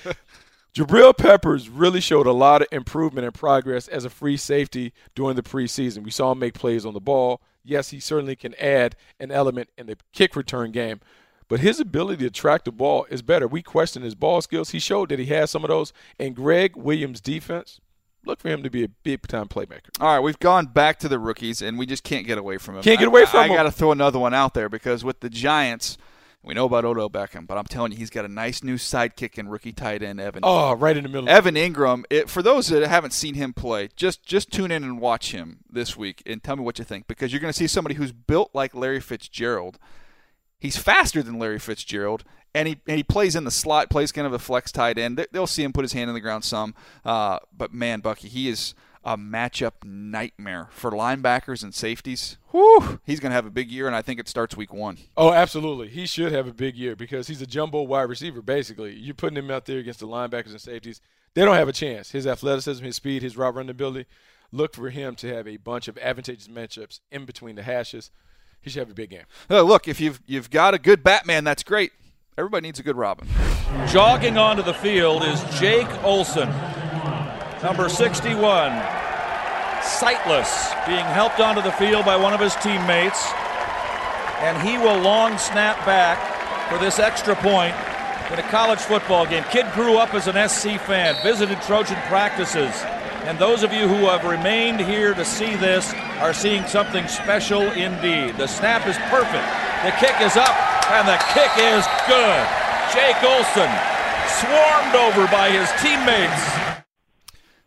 [0.74, 5.36] Jabril Peppers really showed a lot of improvement and progress as a free safety during
[5.36, 6.02] the preseason.
[6.02, 7.40] We saw him make plays on the ball.
[7.62, 11.00] Yes, he certainly can add an element in the kick return game,
[11.46, 13.46] but his ability to track the ball is better.
[13.46, 14.70] We question his ball skills.
[14.70, 15.92] He showed that he has some of those.
[16.18, 17.80] And Gregg Williams' defense,
[18.26, 19.90] look for him to be a big time playmaker.
[20.00, 22.76] All right, we've gone back to the rookies, and we just can't get away from
[22.76, 22.82] him.
[22.82, 23.52] Can't get away from I, him.
[23.52, 25.98] I got to throw another one out there because with the Giants–
[26.44, 29.38] we know about Odell Beckham, but I'm telling you, he's got a nice new sidekick
[29.38, 30.42] and rookie tight end Evan.
[30.44, 31.28] Oh, right in the middle.
[31.28, 32.04] Evan Engram.
[32.10, 35.60] It, for those that haven't seen him play, just just tune in and watch him
[35.70, 38.12] this week and tell me what you think because you're going to see somebody who's
[38.12, 39.78] built like Larry Fitzgerald.
[40.60, 44.26] He's faster than Larry Fitzgerald, and he and he plays in the slot, plays kind
[44.26, 45.26] of a flex tight end.
[45.32, 48.48] They'll see him put his hand in the ground some, uh, but man, Bucky, he
[48.50, 52.38] is a matchup nightmare for linebackers and safeties.
[52.50, 54.98] Whew, he's going to have a big year, and I think it starts week one.
[55.16, 55.88] Oh, absolutely.
[55.88, 58.94] He should have a big year because he's a jumbo wide receiver, basically.
[58.94, 61.00] You're putting him out there against the linebackers and safeties.
[61.34, 62.12] They don't have a chance.
[62.12, 64.06] His athleticism, his speed, his route running ability.
[64.52, 68.10] Look for him to have a bunch of advantageous matchups in between the hashes.
[68.60, 69.24] He should have a big game.
[69.50, 71.92] Uh, look, if you've you've got a good Batman, that's great.
[72.38, 73.28] Everybody needs a good Robin.
[73.88, 76.48] Jogging onto the field is Jake Olson,
[77.64, 78.36] number 61.
[79.82, 83.26] Sightless, being helped onto the field by one of his teammates.
[84.44, 86.20] And he will long snap back
[86.68, 87.74] for this extra point
[88.30, 89.44] in a college football game.
[89.44, 92.82] Kid grew up as an SC fan, visited Trojan practices.
[93.24, 97.62] And those of you who have remained here to see this are seeing something special
[97.72, 98.36] indeed.
[98.36, 99.48] The snap is perfect.
[99.88, 100.54] The kick is up,
[100.92, 102.44] and the kick is good.
[102.92, 103.72] Jake Olson
[104.28, 106.63] swarmed over by his teammates.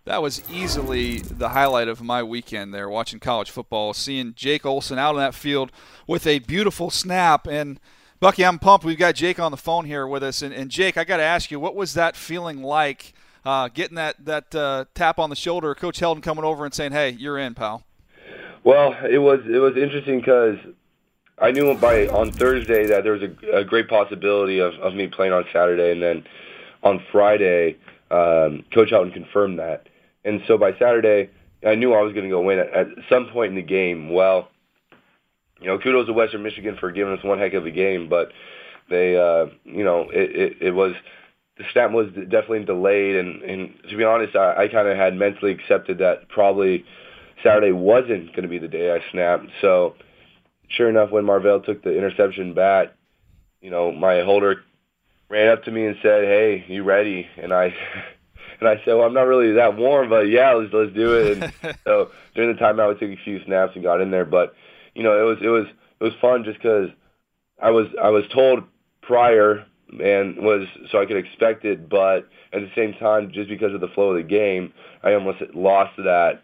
[0.08, 4.98] That was easily the highlight of my weekend there, watching college football, seeing Jake Olson
[4.98, 5.70] out on that field
[6.08, 7.46] with a beautiful snap.
[7.46, 7.78] And
[8.22, 8.86] Bucky, I'm pumped.
[8.86, 10.42] We've got Jake on the phone here with us.
[10.42, 13.12] And, and Jake, I got to ask you, what was that feeling like,
[13.44, 16.94] uh, getting that that uh, tap on the shoulder, Coach Helton coming over and saying,
[16.94, 17.84] "Hey, you're in, pal."
[18.64, 20.58] Well, it was it was interesting because
[21.38, 25.08] I knew by on Thursday that there was a, a great possibility of, of me
[25.08, 26.24] playing on Saturday, and then
[26.82, 27.76] on Friday,
[28.10, 29.88] um, Coach Helton confirmed that.
[30.28, 31.30] And so by Saturday,
[31.66, 34.12] I knew I was going to go win at, at some point in the game.
[34.12, 34.50] Well,
[35.62, 38.32] you know, kudos to Western Michigan for giving us one heck of a game, but
[38.90, 40.94] they, uh, you know, it, it, it was
[41.58, 45.16] the snap was definitely delayed, and, and to be honest, I, I kind of had
[45.16, 46.86] mentally accepted that probably
[47.42, 49.48] Saturday wasn't going to be the day I snapped.
[49.62, 49.96] So,
[50.68, 52.90] sure enough, when Marvell took the interception back,
[53.62, 54.64] you know, my holder
[55.30, 57.74] ran up to me and said, "Hey, you ready?" And I
[58.60, 61.38] and I said, "Well, I'm not really that warm, but yeah, let's let's do it."
[61.38, 64.26] And so during the timeout, we took a few snaps and got in there.
[64.26, 64.56] But
[64.96, 65.68] you know, it was it was
[66.00, 66.90] it was fun just because
[67.62, 68.64] I was I was told
[69.02, 69.66] prior
[70.04, 73.82] and was so I could expect it, but at the same time, just because of
[73.82, 76.42] the flow of the game, I almost lost that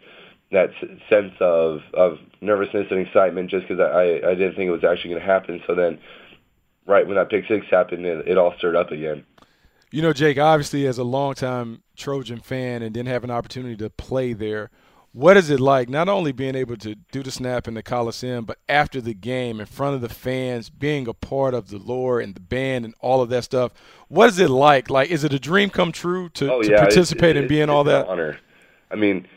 [0.51, 0.69] that
[1.09, 5.11] sense of of nervousness and excitement just because I I didn't think it was actually
[5.11, 5.61] going to happen.
[5.67, 5.99] So then,
[6.85, 9.25] right when that pick six happened, it, it all stirred up again.
[9.93, 13.91] You know, Jake, obviously as a longtime Trojan fan and didn't have an opportunity to
[13.91, 14.71] play there,
[15.11, 18.43] what is it like not only being able to do the snap in the Coliseum,
[18.43, 22.19] but after the game in front of the fans, being a part of the lore
[22.19, 23.71] and the band and all of that stuff?
[24.07, 24.89] What is it like?
[24.89, 27.83] Like, is it a dream come true to, oh, to participate and be in all
[27.83, 28.07] that?
[28.07, 28.39] honor.
[28.89, 29.27] I mean,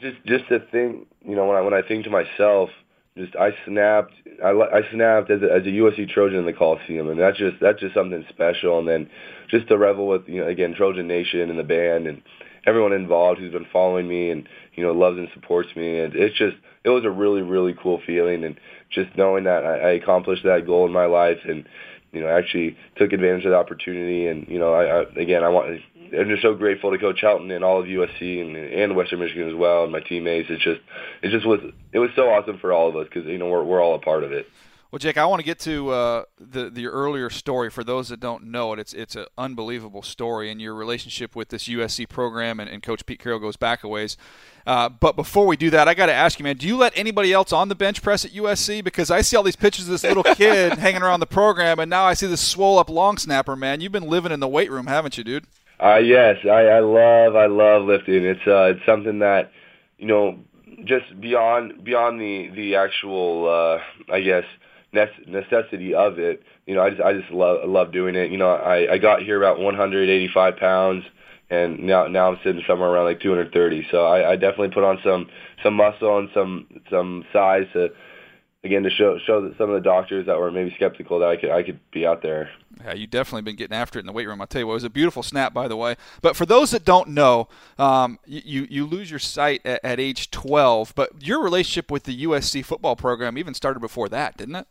[0.00, 2.70] just just to think, you know, when I when I think to myself,
[3.16, 7.08] just I snapped, I, I snapped as a, as a USC Trojan in the Coliseum,
[7.08, 8.78] and that's just that's just something special.
[8.78, 9.10] And then
[9.54, 12.22] just to revel with, you know, again Trojan Nation and the band and
[12.66, 16.36] everyone involved who's been following me and you know loves and supports me, and it's
[16.36, 18.58] just it was a really really cool feeling, and
[18.90, 21.68] just knowing that I, I accomplished that goal in my life and
[22.12, 25.48] you know actually took advantage of the opportunity, and you know I, I again I
[25.48, 25.80] want
[26.18, 29.48] I'm just so grateful to Coach Helton and all of USC and, and Western Michigan
[29.48, 30.48] as well, and my teammates.
[30.48, 30.80] It's just,
[31.22, 31.60] it just was,
[31.92, 33.98] it was so awesome for all of us because you know we're we're all a
[33.98, 34.46] part of it.
[34.94, 37.68] Well, Jake, I want to get to uh, the the earlier story.
[37.68, 41.48] For those that don't know it, it's it's an unbelievable story, and your relationship with
[41.48, 44.16] this USC program and, and Coach Pete Carroll goes back a ways.
[44.64, 46.92] Uh, but before we do that, I got to ask you, man, do you let
[46.94, 48.84] anybody else on the bench press at USC?
[48.84, 51.90] Because I see all these pictures of this little kid hanging around the program, and
[51.90, 53.80] now I see this swole up long snapper, man.
[53.80, 55.44] You've been living in the weight room, haven't you, dude?
[55.82, 58.24] Uh, yes, I, I love I love lifting.
[58.24, 59.50] It's uh, it's something that
[59.98, 60.38] you know
[60.84, 64.44] just beyond beyond the the actual, uh, I guess,
[65.26, 66.42] necessity of it.
[66.66, 68.30] You know, I just I just love love doing it.
[68.30, 71.04] You know, I I got here about 185 pounds,
[71.50, 73.88] and now now I'm sitting somewhere around like 230.
[73.90, 75.28] So I, I definitely put on some
[75.62, 77.90] some muscle and some some size to
[78.64, 81.36] again to show show that some of the doctors that were maybe skeptical that I
[81.36, 82.50] could I could be out there.
[82.82, 84.40] Yeah, you definitely been getting after it in the weight room.
[84.40, 85.96] I'll tell you what, it was a beautiful snap, by the way.
[86.22, 90.30] But for those that don't know, um, you you lose your sight at, at age
[90.30, 94.66] 12, but your relationship with the USC football program even started before that, didn't it?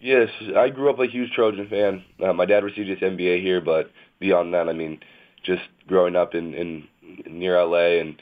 [0.00, 2.04] Yes, I grew up a huge Trojan fan.
[2.24, 4.98] Uh, my dad received his MBA here, but beyond that, I mean,
[5.44, 6.88] just growing up in, in
[7.26, 8.16] near LA and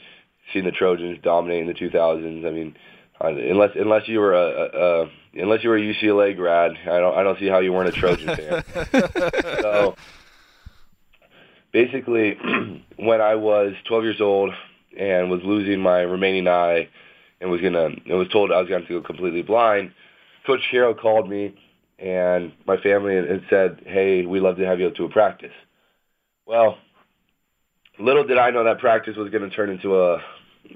[0.51, 2.45] seeing the Trojans dominate in the 2000s.
[2.45, 2.75] I mean,
[3.21, 5.11] uh, unless unless you were a, a, a
[5.41, 7.99] unless you were a UCLA grad, I don't I don't see how you weren't a
[7.99, 8.63] Trojan fan.
[9.61, 9.95] so
[11.71, 12.37] basically,
[12.97, 14.51] when I was 12 years old
[14.97, 16.89] and was losing my remaining eye
[17.39, 19.93] and was gonna and was told I was going to go completely blind,
[20.45, 21.55] Coach Carroll called me
[22.01, 25.53] and my family and said, "Hey, we'd love to have you to a practice."
[26.45, 26.77] Well,
[27.99, 30.21] little did I know that practice was going to turn into a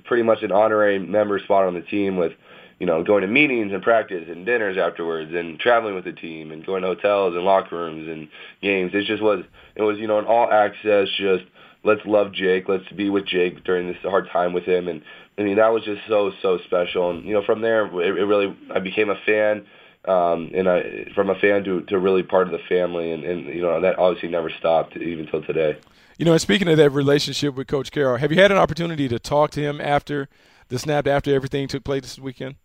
[0.05, 2.33] pretty much an honorary member spot on the team with,
[2.79, 6.51] you know, going to meetings and practice and dinners afterwards and traveling with the team
[6.51, 8.27] and going to hotels and locker rooms and
[8.61, 8.91] games.
[8.93, 9.43] It just was,
[9.75, 11.43] it was, you know, an all access, just
[11.83, 14.87] let's love Jake, let's be with Jake during this hard time with him.
[14.87, 15.01] And
[15.37, 17.11] I mean, that was just so, so special.
[17.11, 19.65] And, you know, from there, it, it really, I became a fan.
[20.05, 23.45] Um, and I, from a fan to, to really part of the family, and, and
[23.47, 25.77] you know that obviously never stopped even till today.
[26.17, 29.07] You know, and speaking of that relationship with Coach Carroll, have you had an opportunity
[29.07, 30.27] to talk to him after
[30.67, 32.55] the snap, after everything took place this weekend?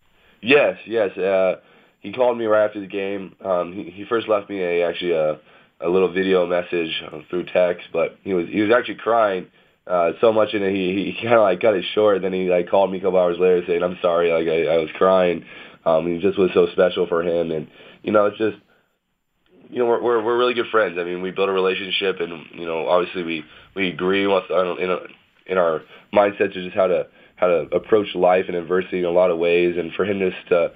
[0.41, 1.17] Yes, yes.
[1.17, 1.61] Uh,
[2.01, 3.35] he called me right after the game.
[3.45, 5.39] Um, he, he first left me a actually a,
[5.81, 9.47] a little video message uh, through text, but he was he was actually crying
[9.87, 10.73] uh, so much in it.
[10.73, 12.17] He he kind of like cut it short.
[12.17, 14.75] and Then he like called me a couple hours later saying, "I'm sorry, like I,
[14.75, 15.45] I was crying."
[15.89, 17.69] Um, he just was so special for him, and
[18.03, 18.57] you know, it's just
[19.71, 20.99] you know, we're, we're we're really good friends.
[20.99, 24.91] I mean, we built a relationship, and you know, obviously we we agree with in
[24.91, 24.99] a,
[25.47, 29.11] in our mindsets of just how to how to approach life and adversity in a
[29.11, 29.77] lot of ways.
[29.79, 30.73] And for him just to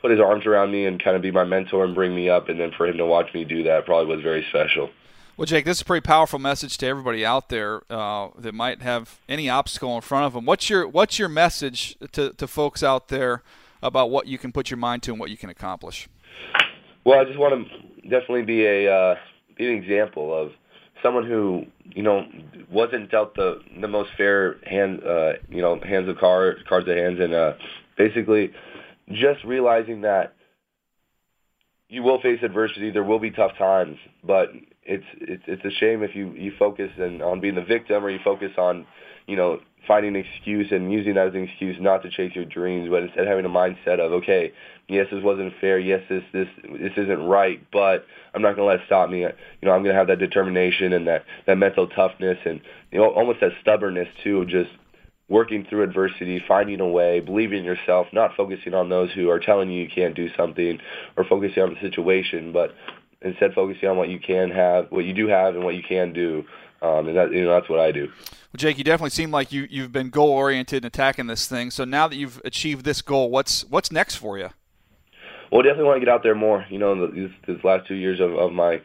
[0.00, 2.48] put his arms around me and kind of be my mentor and bring me up,
[2.48, 4.90] and then for him to watch me do that probably was very special.
[5.36, 8.82] Well, Jake, this is a pretty powerful message to everybody out there uh, that might
[8.82, 10.44] have any obstacle in front of them.
[10.44, 13.42] What's your What's your message to, to folks out there
[13.82, 16.08] about what you can put your mind to and what you can accomplish?
[17.04, 19.14] Well, I just want to definitely be a uh,
[19.56, 20.52] be an example of
[21.02, 22.26] someone who you know
[22.70, 26.96] wasn't dealt the the most fair hand uh, you know hands of cards cards of
[26.96, 27.54] hands and uh,
[27.96, 28.52] basically
[29.12, 30.34] just realizing that
[31.88, 32.90] you will face adversity.
[32.90, 34.50] There will be tough times, but
[34.84, 38.10] it's it's it's a shame if you you focus and on being the victim or
[38.10, 38.86] you focus on
[39.26, 42.44] you know finding an excuse and using that as an excuse not to chase your
[42.44, 44.52] dreams, but instead having a mindset of okay,
[44.88, 45.78] yes, this wasn't fair.
[45.78, 49.20] Yes, this this this isn't right, but I'm not going to let it stop me.
[49.20, 49.28] You
[49.62, 53.10] know, I'm going to have that determination and that that mental toughness and you know
[53.10, 54.70] almost that stubbornness too, of just
[55.28, 59.38] working through adversity, finding a way, believing in yourself, not focusing on those who are
[59.38, 60.80] telling you you can't do something
[61.16, 62.74] or focusing on the situation, but
[63.22, 66.12] instead focusing on what you can have, what you do have, and what you can
[66.12, 66.44] do.
[66.82, 68.10] Um, and that, you know, that's what I do.
[68.52, 71.70] Well, Jake, you definitely seem like you you've been goal oriented and attacking this thing.
[71.70, 74.48] So now that you've achieved this goal, what's what's next for you?
[75.52, 76.64] Well, definitely want to get out there more.
[76.68, 78.80] You know, these, these last two years of, of my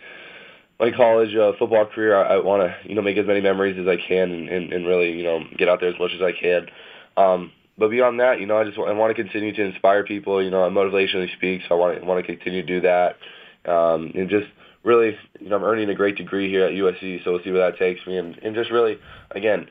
[0.80, 3.78] my college uh, football career, I, I want to you know make as many memories
[3.80, 6.21] as I can and, and, and really you know get out there as much as
[6.21, 6.67] I can.
[7.17, 10.43] Um, but beyond that, you know, I just I want to continue to inspire people.
[10.43, 13.17] You know, I motivationally speak, so I want to want to continue to do that,
[13.65, 14.47] um, and just
[14.86, 17.69] really, you know, I'm earning a great degree here at USC, so we'll see where
[17.69, 19.00] that takes me, and, and just really,
[19.32, 19.67] again,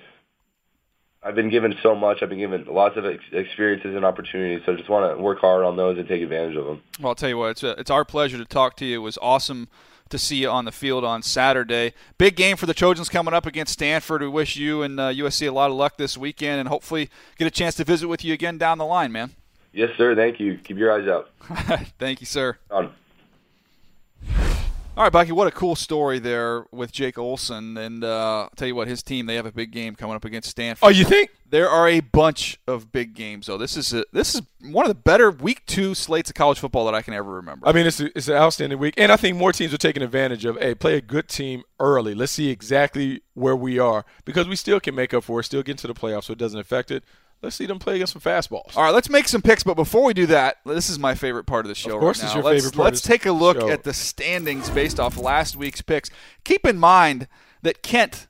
[1.22, 2.22] I've been given so much.
[2.22, 4.60] I've been given lots of ex- experiences and opportunities.
[4.66, 6.82] So I just want to work hard on those and take advantage of them.
[7.00, 8.96] Well, I'll tell you what, it's, a, it's our pleasure to talk to you.
[8.96, 9.68] It was awesome
[10.10, 11.94] to see you on the field on Saturday.
[12.18, 14.20] Big game for the Trojans coming up against Stanford.
[14.20, 17.46] We wish you and uh, USC a lot of luck this weekend and hopefully get
[17.46, 19.30] a chance to visit with you again down the line, man.
[19.72, 20.14] Yes, sir.
[20.14, 20.58] Thank you.
[20.62, 21.30] Keep your eyes out.
[21.98, 22.58] Thank you, sir.
[22.70, 22.92] On.
[24.96, 27.76] All right, Bucky, what a cool story there with Jake Olson.
[27.76, 30.24] And uh, I'll tell you what, his team, they have a big game coming up
[30.24, 30.86] against Stanford.
[30.86, 31.30] Oh, you think?
[31.50, 33.58] There are a bunch of big games, though.
[33.58, 36.84] This is a, this is one of the better week two slates of college football
[36.84, 37.66] that I can ever remember.
[37.66, 38.94] I mean, it's, a, it's an outstanding week.
[38.96, 42.14] And I think more teams are taking advantage of, hey, play a good team early.
[42.14, 45.64] Let's see exactly where we are because we still can make up for it, still
[45.64, 47.02] get into the playoffs so it doesn't affect it
[47.44, 48.76] let's see them play against some fastballs.
[48.76, 49.62] All right, let's make some picks.
[49.62, 51.94] But before we do that, this is my favorite part of the show.
[51.94, 52.84] Of course, right it's your let's, favorite part.
[52.86, 53.68] Let's take a look show.
[53.68, 56.10] at the standings based off last week's picks.
[56.44, 57.28] Keep in mind
[57.62, 58.26] that Kent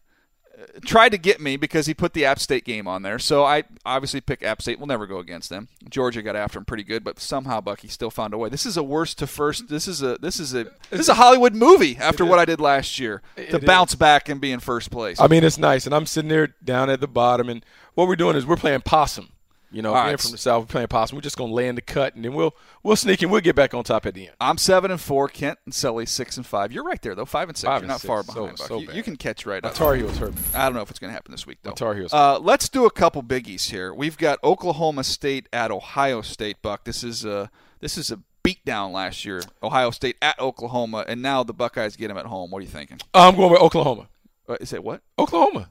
[0.85, 3.19] tried to get me because he put the App State game on there.
[3.19, 4.79] So I obviously pick App State.
[4.79, 5.69] We'll never go against them.
[5.89, 8.49] Georgia got after him pretty good, but somehow Bucky still found a way.
[8.49, 9.69] This is a worst to first.
[9.69, 12.61] This is a this is a this is a Hollywood movie after what I did
[12.61, 15.21] last year to bounce back and be in first place.
[15.21, 18.17] I mean, it's nice, and I'm sitting there down at the bottom, and what we're
[18.17, 19.31] doing is we're playing possum.
[19.75, 20.21] You know, being right.
[20.21, 21.17] from the south, playing possum.
[21.17, 23.57] We're just gonna lay in the cut, and then we'll we'll sneak and we'll get
[23.57, 24.37] back on top at the end.
[24.41, 25.29] I'm seven and four.
[25.29, 26.73] Kent and Sully six and five.
[26.73, 27.25] You're right there though.
[27.25, 27.67] Five and six.
[27.67, 28.09] Five You're and not six.
[28.09, 28.59] far behind.
[28.59, 28.89] so Buck.
[28.89, 29.75] you, you can catch right My up.
[29.75, 30.41] Tar Heels hurt me.
[30.55, 31.73] I don't know if it's going to happen this week though.
[31.73, 32.13] Tar Heels.
[32.13, 33.93] Uh, let's do a couple biggies here.
[33.93, 36.63] We've got Oklahoma State at Ohio State.
[36.63, 36.85] Buck.
[36.85, 37.51] This is a
[37.81, 39.43] this is a beatdown last year.
[39.63, 42.51] Ohio State at Oklahoma, and now the Buckeyes get them at home.
[42.51, 43.01] What are you thinking?
[43.13, 44.09] I'm going with Oklahoma.
[44.49, 45.03] Uh, is it what?
[45.19, 45.71] Oklahoma.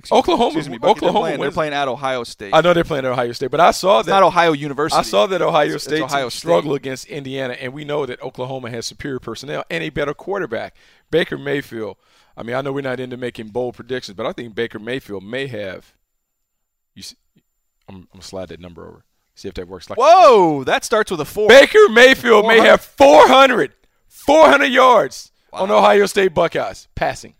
[0.00, 2.52] Excuse- Oklahoma- Excuse me, Bucky, Oklahoma They're playing, they're playing at Ohio State.
[2.54, 4.98] I know they're playing at Ohio State, but I saw it's that not Ohio University.
[4.98, 6.38] I saw that Ohio It's- it's State Ohio State.
[6.38, 10.74] struggle against Indiana, and we know that Oklahoma has superior personnel and a better quarterback.
[11.10, 11.96] Baker Mayfield.
[12.36, 15.22] I mean, I know we're not into making bold predictions, but I think Baker Mayfield
[15.24, 15.92] may have.
[16.94, 17.16] You, see,
[17.88, 19.04] I'm, I'm gonna slide that number over.
[19.34, 19.88] See if that works.
[19.90, 21.48] Like Whoa, that starts with a four.
[21.48, 23.72] Baker Mayfield may have 400,
[24.08, 27.34] 400 yards on Ohio State Buckeyes passing.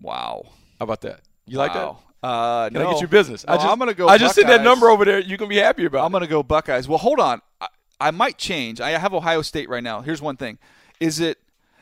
[0.00, 0.42] Wow.
[0.78, 1.20] How about that?
[1.46, 1.94] You like that?
[2.22, 2.88] Uh, Can no.
[2.88, 3.44] I get your business?
[3.46, 4.08] I just, I'm gonna go.
[4.08, 5.20] I just sent that number over there.
[5.20, 6.04] You can be happy about.
[6.04, 6.88] I'm going to go Buckeyes.
[6.88, 7.42] Well, hold on.
[7.60, 7.66] I,
[8.00, 8.80] I might change.
[8.80, 10.00] I have Ohio State right now.
[10.00, 10.58] Here's one thing:
[11.00, 11.38] is it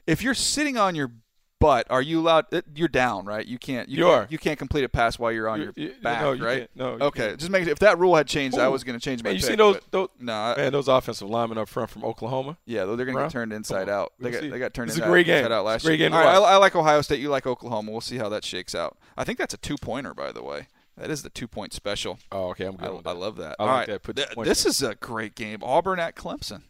[0.07, 1.13] if you're sitting on your
[1.63, 2.53] butt, are you allowed?
[2.53, 3.47] Uh, you're down, right?
[3.47, 3.89] You can't.
[3.89, 4.27] You, You can't, are.
[4.31, 6.69] You can't complete a pass while you're on You- your you- back, no, you right?
[6.75, 7.29] No, okay.
[7.29, 7.39] can't.
[7.39, 7.69] Just make it.
[7.71, 9.31] If that rule had changed, I was going to change my.
[9.31, 9.79] Man, you pick, seen those?
[9.91, 12.59] those No, I- man, those offensive linemen up front from Oklahoma.
[12.67, 14.13] yeah, they're going to get turned inside Come out.
[14.21, 15.39] They got they got turned It's a inside, great game.
[15.39, 16.09] inside out a last great year.
[16.11, 16.55] game All right, I.
[16.55, 17.21] I like Ohio State.
[17.21, 17.91] You like Oklahoma.
[17.91, 18.99] We'll see how that shakes out.
[19.17, 20.67] I think that's a two pointer, by the way.
[20.99, 22.19] That is the two point special.
[22.31, 22.97] Oh, okay, I'm I, good.
[22.99, 23.57] with I love that.
[23.59, 23.87] I All like right.
[23.89, 24.03] that.
[24.03, 25.61] Put Th- this is a great game.
[25.63, 26.63] Auburn at Clemson.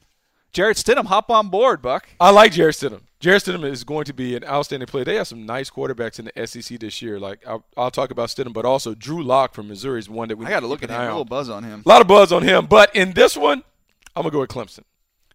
[0.53, 2.09] Jarrett Stidham, hop on board, Buck.
[2.20, 3.01] I like Jarrett Stidham.
[3.22, 5.04] Jarrett Stidham is going to be an outstanding player.
[5.04, 7.20] They have some nice quarterbacks in the SEC this year.
[7.20, 10.36] Like I'll, I'll talk about Stidham, but also Drew Lock from Missouri is one that
[10.36, 11.00] we I got to look at him.
[11.00, 11.84] A little buzz on him.
[11.86, 13.62] A lot of buzz on him, but in this one,
[14.16, 14.82] I'm gonna go with Clemson.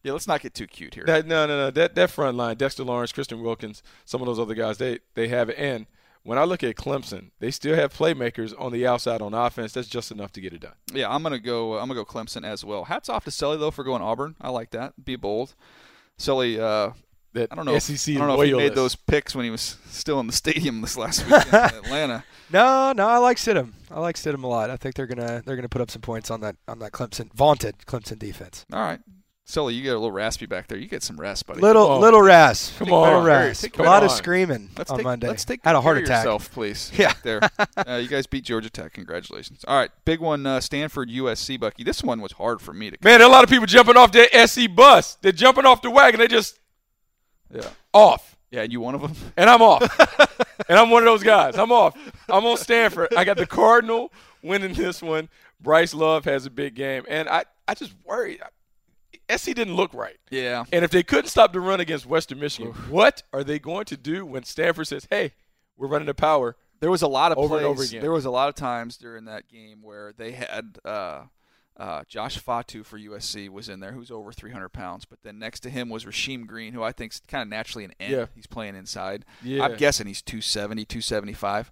[0.04, 1.06] Yeah, let's not get too cute here.
[1.06, 1.72] That no, no, no.
[1.72, 5.30] That that front line, Dexter Lawrence, Christian Wilkins, some of those other guys, they they
[5.30, 5.58] have it.
[5.58, 5.86] And
[6.24, 9.72] when I look at Clemson, they still have playmakers on the outside on offense.
[9.72, 10.74] That's just enough to get it done.
[10.94, 11.78] yeah, I'm gonna go.
[11.78, 12.84] I'm gonna go Clemson as well.
[12.84, 14.36] Hats off to Sully though for going Auburn.
[14.42, 15.06] I like that.
[15.06, 15.56] Be bold.
[16.18, 16.92] Sully, uh,
[17.38, 17.76] That I don't know.
[17.76, 20.28] if- SEC I don't know if he made those picks when he was still in
[20.28, 22.24] the stadium this last week in Atlanta.
[22.50, 23.74] No, no, I like Stidham.
[23.92, 24.70] I like Stidham a lot.
[24.70, 27.32] I think they're gonna they're gonna put up some points on that on that Clemson
[27.34, 28.66] vaunted Clemson defense.
[28.72, 29.00] All right,
[29.46, 30.78] Sully, you get a little raspy back there.
[30.78, 31.60] You get some rest, buddy.
[31.60, 32.02] Little on.
[32.02, 32.72] little ras.
[32.78, 33.26] Come little on.
[33.26, 33.62] ras.
[33.62, 33.86] Take A care.
[33.86, 35.28] lot of screaming Let's on take, Monday.
[35.28, 36.24] Let's take Had a heart attack.
[36.24, 36.90] yourself, please.
[36.98, 37.12] Yeah.
[37.24, 37.42] there.
[37.86, 38.94] Uh, you guys beat Georgia Tech.
[38.94, 39.66] Congratulations.
[39.68, 40.46] All right, big one.
[40.46, 41.84] Uh, Stanford, USC, Bucky.
[41.84, 42.98] This one was hard for me to.
[43.02, 45.16] Man, there are a lot of people jumping off their SC bus.
[45.22, 46.20] They're jumping off the wagon.
[46.22, 46.60] They just
[47.54, 47.70] Yeah.
[47.94, 48.36] off.
[48.52, 49.14] Yeah, and you one of them.
[49.38, 49.82] and I'm off.
[50.70, 51.58] and I'm one of those guys.
[51.58, 51.96] I'm off.
[52.30, 53.14] I'm on Stanford.
[53.16, 55.28] I got the Cardinal winning this one.
[55.60, 58.40] Bryce Love has a big game, and I I just worry.
[59.36, 60.16] SC didn't look right.
[60.30, 60.64] Yeah.
[60.72, 63.98] And if they couldn't stop the run against Western Michigan, what are they going to
[63.98, 65.34] do when Stanford says, "Hey,
[65.76, 66.56] we're running the power"?
[66.80, 67.60] There was a lot of Over plays.
[67.62, 68.02] and over again.
[68.02, 71.24] There was a lot of times during that game where they had uh,
[71.80, 75.06] uh, Josh Fatu for USC was in there, who's over 300 pounds.
[75.06, 77.94] But then next to him was Rasheem Green, who I think's kind of naturally an
[78.00, 78.12] end.
[78.14, 78.26] Yeah.
[78.36, 79.26] He's playing inside.
[79.44, 79.64] Yeah.
[79.64, 81.72] I'm guessing he's 270, 275.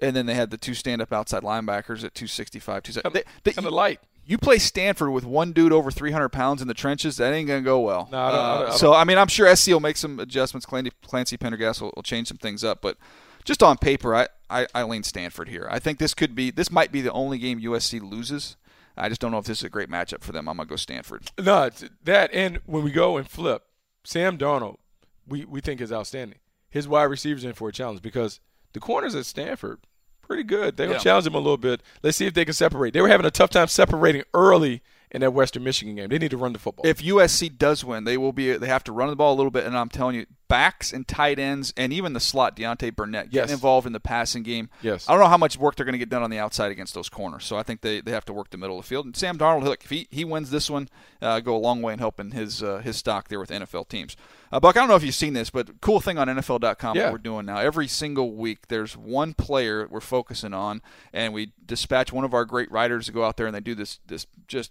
[0.00, 3.10] And then they had the two stand-up outside linebackers at 265, 270.
[3.14, 4.00] They- they- Kind of light.
[4.24, 7.62] you play Stanford with one dude over 300 pounds in the trenches, that ain't going
[7.62, 8.08] to go well.
[8.12, 9.96] No, I don't- I don't- I don't- so, I mean, I'm sure SC will make
[9.96, 10.66] some adjustments.
[10.66, 12.80] Clancy, Clancy Pendergast will, will change some things up.
[12.82, 12.96] But
[13.44, 15.66] just on paper, I, I, I lean Stanford here.
[15.70, 18.56] I think this could be, this might be the only game USC loses.
[18.98, 20.48] I just don't know if this is a great matchup for them.
[20.48, 21.30] I'm going to go Stanford.
[21.38, 21.70] No,
[22.04, 23.62] that and when we go and flip,
[24.04, 24.78] Sam Darnold,
[25.26, 26.38] we, we think is outstanding.
[26.70, 28.40] His wide receivers in for a challenge because
[28.72, 29.80] the corners at Stanford
[30.28, 30.76] pretty good.
[30.76, 31.82] They're gonna challenge him a little bit.
[32.02, 32.92] Let's see if they can separate.
[32.92, 36.08] They were having a tough time separating early in that Western Michigan game.
[36.08, 36.86] They need to run the football.
[36.86, 38.56] If USC does win, they will be.
[38.56, 41.06] They have to run the ball a little bit, and I'm telling you, backs and
[41.06, 43.52] tight ends, and even the slot Deontay Burnett getting Yes.
[43.52, 44.70] involved in the passing game.
[44.80, 45.06] Yes.
[45.08, 46.94] I don't know how much work they're going to get done on the outside against
[46.94, 47.44] those corners.
[47.44, 49.04] So I think they, they have to work the middle of the field.
[49.04, 50.88] And Sam Darnold, look, if he, he wins this one,
[51.20, 54.16] uh, go a long way in helping his uh, his stock there with NFL teams.
[54.50, 57.04] Uh, Buck, I don't know if you've seen this, but cool thing on NFL.com Yeah.
[57.04, 57.58] what we're doing now.
[57.58, 60.80] Every single week, there's one player we're focusing on,
[61.12, 63.74] and we dispatch one of our great writers to go out there and they do
[63.74, 64.70] this this just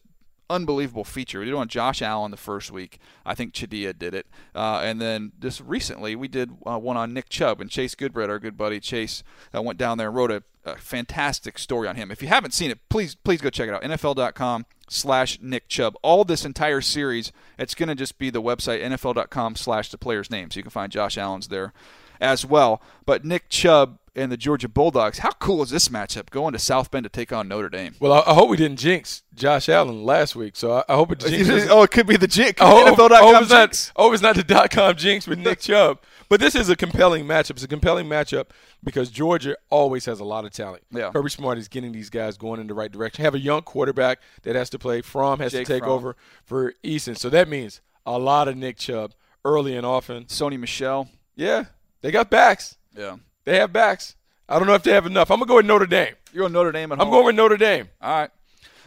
[0.50, 1.40] unbelievable feature.
[1.40, 3.00] We did on Josh Allen the first week.
[3.26, 4.28] I think Chadia did it.
[4.56, 7.62] Uh, and then just recently, we did uh, one on Nick Chubb.
[7.62, 9.24] And Chase Goodbread, our good buddy Chase,
[9.56, 12.12] uh, went down there and wrote a, a fantastic story on him.
[12.12, 13.84] If you haven't seen it, please please go check it out.
[13.84, 15.96] NFL.com slash Nick Chubb.
[16.02, 20.32] All this entire series, it's going to just be the website NFL.com slash the player's
[20.32, 20.52] name.
[20.52, 21.74] So you can find Josh Allen's there.
[22.20, 22.82] As well.
[23.06, 26.90] But Nick Chubb and the Georgia Bulldogs, how cool is this matchup going to South
[26.90, 27.94] Bend to take on Notre Dame?
[28.00, 31.12] Well, I, I hope we didn't jinx Josh Allen last week, so I, I hope
[31.12, 31.68] it jinxes.
[31.70, 32.60] oh, it could be the jinx.
[32.60, 33.92] I hope, NFL.com hope it's jinx.
[33.96, 36.00] not, hope it's not the dot com jinx with Nick Chubb.
[36.30, 37.52] But this is a compelling matchup.
[37.52, 38.48] It's a compelling matchup
[38.84, 40.84] because Georgia always has a lot of talent.
[40.92, 41.12] Yeah.
[41.12, 43.24] Kirby Smart is getting these guys going in the right direction.
[43.24, 45.02] Have a young quarterback that has to play.
[45.02, 45.94] Fromm has Jake to take Fromm.
[45.94, 47.18] over for Eason.
[47.18, 49.14] So that means a lot of Nick Chubb
[49.46, 50.26] early and often.
[50.26, 51.08] Sony Michel.
[51.36, 51.66] Yeah,
[52.02, 52.78] they got backs.
[52.96, 53.18] Yeah.
[53.46, 54.16] They have backs.
[54.50, 55.30] I don't know if they have enough.
[55.32, 56.16] I'm gonna go with Notre Dame.
[56.34, 57.14] You're on Notre Dame at I'm home.
[57.16, 57.90] going with Notre Dame.
[58.02, 58.30] All right.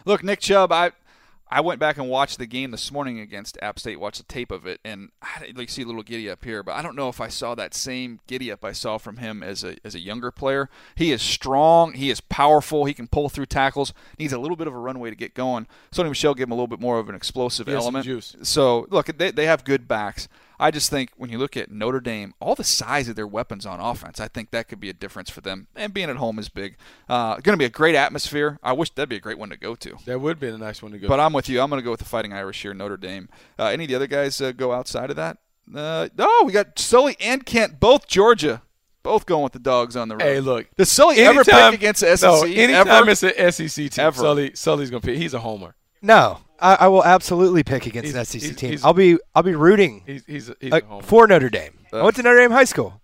[0.05, 0.91] Look, Nick Chubb, I
[1.53, 4.51] I went back and watched the game this morning against App State, watched the tape
[4.51, 7.09] of it, and I like see a little giddy up here, but I don't know
[7.09, 9.99] if I saw that same giddy up I saw from him as a as a
[9.99, 10.69] younger player.
[10.95, 14.67] He is strong, he is powerful, he can pull through tackles, needs a little bit
[14.67, 15.67] of a runway to get going.
[15.91, 18.05] Sony Michel gave him a little bit more of an explosive He has some element.
[18.05, 18.35] juice.
[18.43, 20.27] So look, they they have good backs.
[20.61, 23.65] I just think when you look at Notre Dame, all the size of their weapons
[23.65, 25.67] on offense, I think that could be a difference for them.
[25.75, 26.77] And being at home is big.
[27.09, 28.59] Uh, going to be a great atmosphere.
[28.61, 29.97] I wish that'd be a great one to go to.
[30.05, 31.07] That would be a nice one to go.
[31.07, 31.59] But I'm with you.
[31.61, 33.27] I'm going to go with the Fighting Irish here, Notre Dame.
[33.57, 35.37] Uh, any of the other guys uh, go outside of that?
[35.75, 38.61] Uh, no, we got Sully and Kent, both Georgia,
[39.01, 40.21] both going with the dogs on the road.
[40.23, 40.67] Hey, look.
[40.75, 42.29] does Sully ever pick against the SEC?
[42.29, 43.09] No, anytime ever?
[43.09, 44.19] it's an SEC team, Ever.
[44.19, 45.17] Sully, Sully's gonna pick.
[45.17, 45.75] He's a homer.
[46.03, 48.69] No, I, I will absolutely pick against He's- an SEC he's- team.
[48.69, 51.77] he's- I'll be I'll be rooting He's he's he's uh, for Notre Dame.
[51.91, 53.01] I went to Notre Dame High School.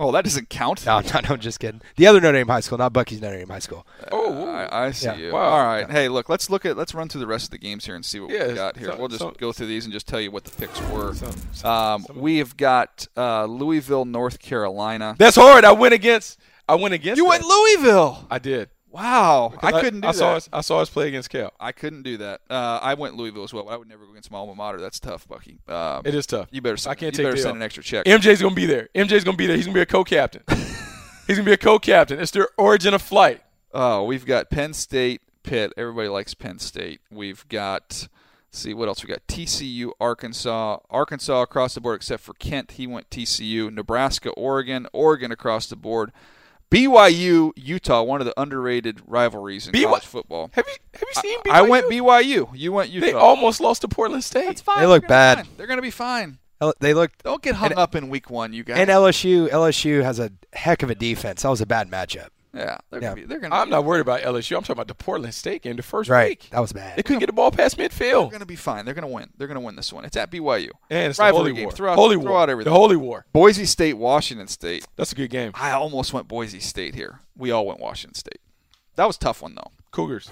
[0.00, 0.86] Oh, that doesn't count.
[0.86, 1.80] No, no, no, just kidding.
[1.96, 3.84] The other Notre Dame High School, not Bucky's Notre Dame High School.
[4.12, 5.16] oh, I, I see Yeah.
[5.16, 5.32] you.
[5.32, 5.40] Wow.
[5.48, 5.90] All right.
[5.90, 8.04] Hey, look, let's look at let's run through the rest of the games here and
[8.04, 8.88] see what Yeah, we got here.
[8.92, 11.14] so- we'll just so- go through these and just tell you what the picks were.
[11.14, 15.16] Some- some- Um, some- we have got uh, Louisville, North Carolina.
[15.18, 15.64] That's hard.
[15.64, 16.38] I went against.
[16.68, 17.16] I went against.
[17.16, 17.30] you that.
[17.30, 18.26] went Louisville.
[18.30, 18.68] I did.
[18.98, 20.18] Wow, I couldn't do I that.
[20.18, 20.48] saw us.
[20.52, 21.52] I saw us play against Cal.
[21.60, 22.40] I couldn't do that.
[22.50, 24.80] Uh, I went Louisville as well, but I would never go against my alma mater.
[24.80, 25.60] That's tough, Bucky.
[25.68, 26.48] Um, It is tough.
[26.50, 26.76] You better.
[26.76, 28.06] Send, I can't you take better send an extra check.
[28.06, 28.88] MJ's gonna be there.
[28.94, 29.56] MJ's gonna be there.
[29.56, 30.42] He's gonna be a co-captain.
[31.28, 32.18] He's gonna be a co-captain.
[32.18, 33.42] It's their origin of flight.
[33.72, 35.72] Oh, we've got Penn State, Pitt.
[35.76, 37.00] Everybody likes Penn State.
[37.10, 38.08] We've got.
[38.48, 39.26] let's see what else we got.
[39.28, 42.72] TCU, Arkansas, Arkansas across the board except for Kent.
[42.72, 43.70] He went TCU.
[43.72, 46.10] Nebraska, Oregon, Oregon across the board.
[46.70, 50.50] BYU, Utah, one of the underrated rivalries in BY college football.
[50.52, 51.40] Have you have you seen?
[51.40, 51.50] BYU?
[51.50, 52.50] I went BYU.
[52.54, 53.06] You went Utah.
[53.06, 54.46] They almost lost to Portland State.
[54.46, 54.80] That's fine.
[54.80, 55.48] They look They're gonna bad.
[55.56, 56.38] They're going to be fine.
[56.80, 57.12] They look.
[57.22, 58.78] Don't get hung And- up in week one, you guys.
[58.78, 59.48] and LSU.
[59.48, 61.42] LSU has a heck of a defense.
[61.42, 62.28] That was a bad matchup.
[62.54, 63.08] Yeah, they're Yeah.
[63.08, 63.26] going to be.
[63.26, 63.56] They're going to.
[63.56, 64.56] I'm not worried about LSU.
[64.56, 66.48] I'm talking about the Portland State game, the first Right, week.
[66.50, 66.96] that was bad.
[66.96, 67.98] They couldn't get the ball past midfield.
[67.98, 68.84] They're going to be fine.
[68.84, 69.30] They're going to win.
[69.36, 70.04] They're going to win this one.
[70.04, 70.70] It's at BYU.
[70.90, 71.64] And it's the Rivalry Holy game.
[71.64, 71.72] War.
[71.72, 72.40] Throw out- Holy throw War.
[72.40, 72.72] out everything.
[72.72, 73.26] The Holy War.
[73.32, 74.86] Boise State, Washington State.
[74.96, 75.52] That's a good game.
[75.54, 77.20] I almost went Boise State here.
[77.36, 78.40] We all went Washington State.
[78.96, 79.70] That was a tough one though.
[79.90, 80.30] Cougars.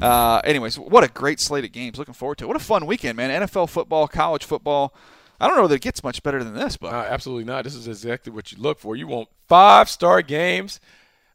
[0.00, 1.98] Uh, anyways, what a great slate of games.
[1.98, 2.48] Looking forward to it.
[2.48, 3.30] What a fun weekend, man.
[3.42, 4.92] NFL football, college football.
[5.40, 7.64] I don't know that it gets much better than this, but Uh, absolutely not.
[7.64, 8.96] This is exactly what you look for.
[8.96, 10.78] You want five star games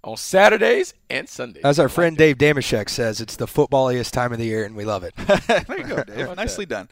[0.08, 1.64] on Saturdays and Sundays.
[1.64, 4.86] As our friend Dave Dameshek says, it's the footballiest time of the year, and we
[4.86, 5.16] love it.
[5.48, 6.36] there you go, Dave.
[6.36, 6.88] Nicely done.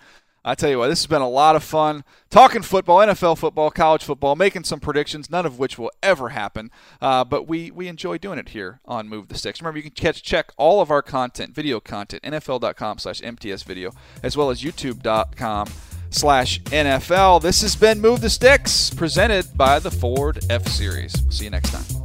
[0.47, 3.71] I tell you what, this has been a lot of fun talking football, NFL football,
[3.71, 6.69] college football, making some predictions, none of which will ever happen.
[7.01, 9.59] Uh, but we we enjoy doing it here on Move the Sticks.
[9.59, 13.91] Remember, you can catch check all of our content, video content, NFL.com/slash MTS video,
[14.21, 15.67] as well as YouTube.com
[16.11, 17.41] slash NFL.
[17.41, 21.13] This has been Move the Sticks, presented by the Ford F Series.
[21.35, 22.04] See you next time.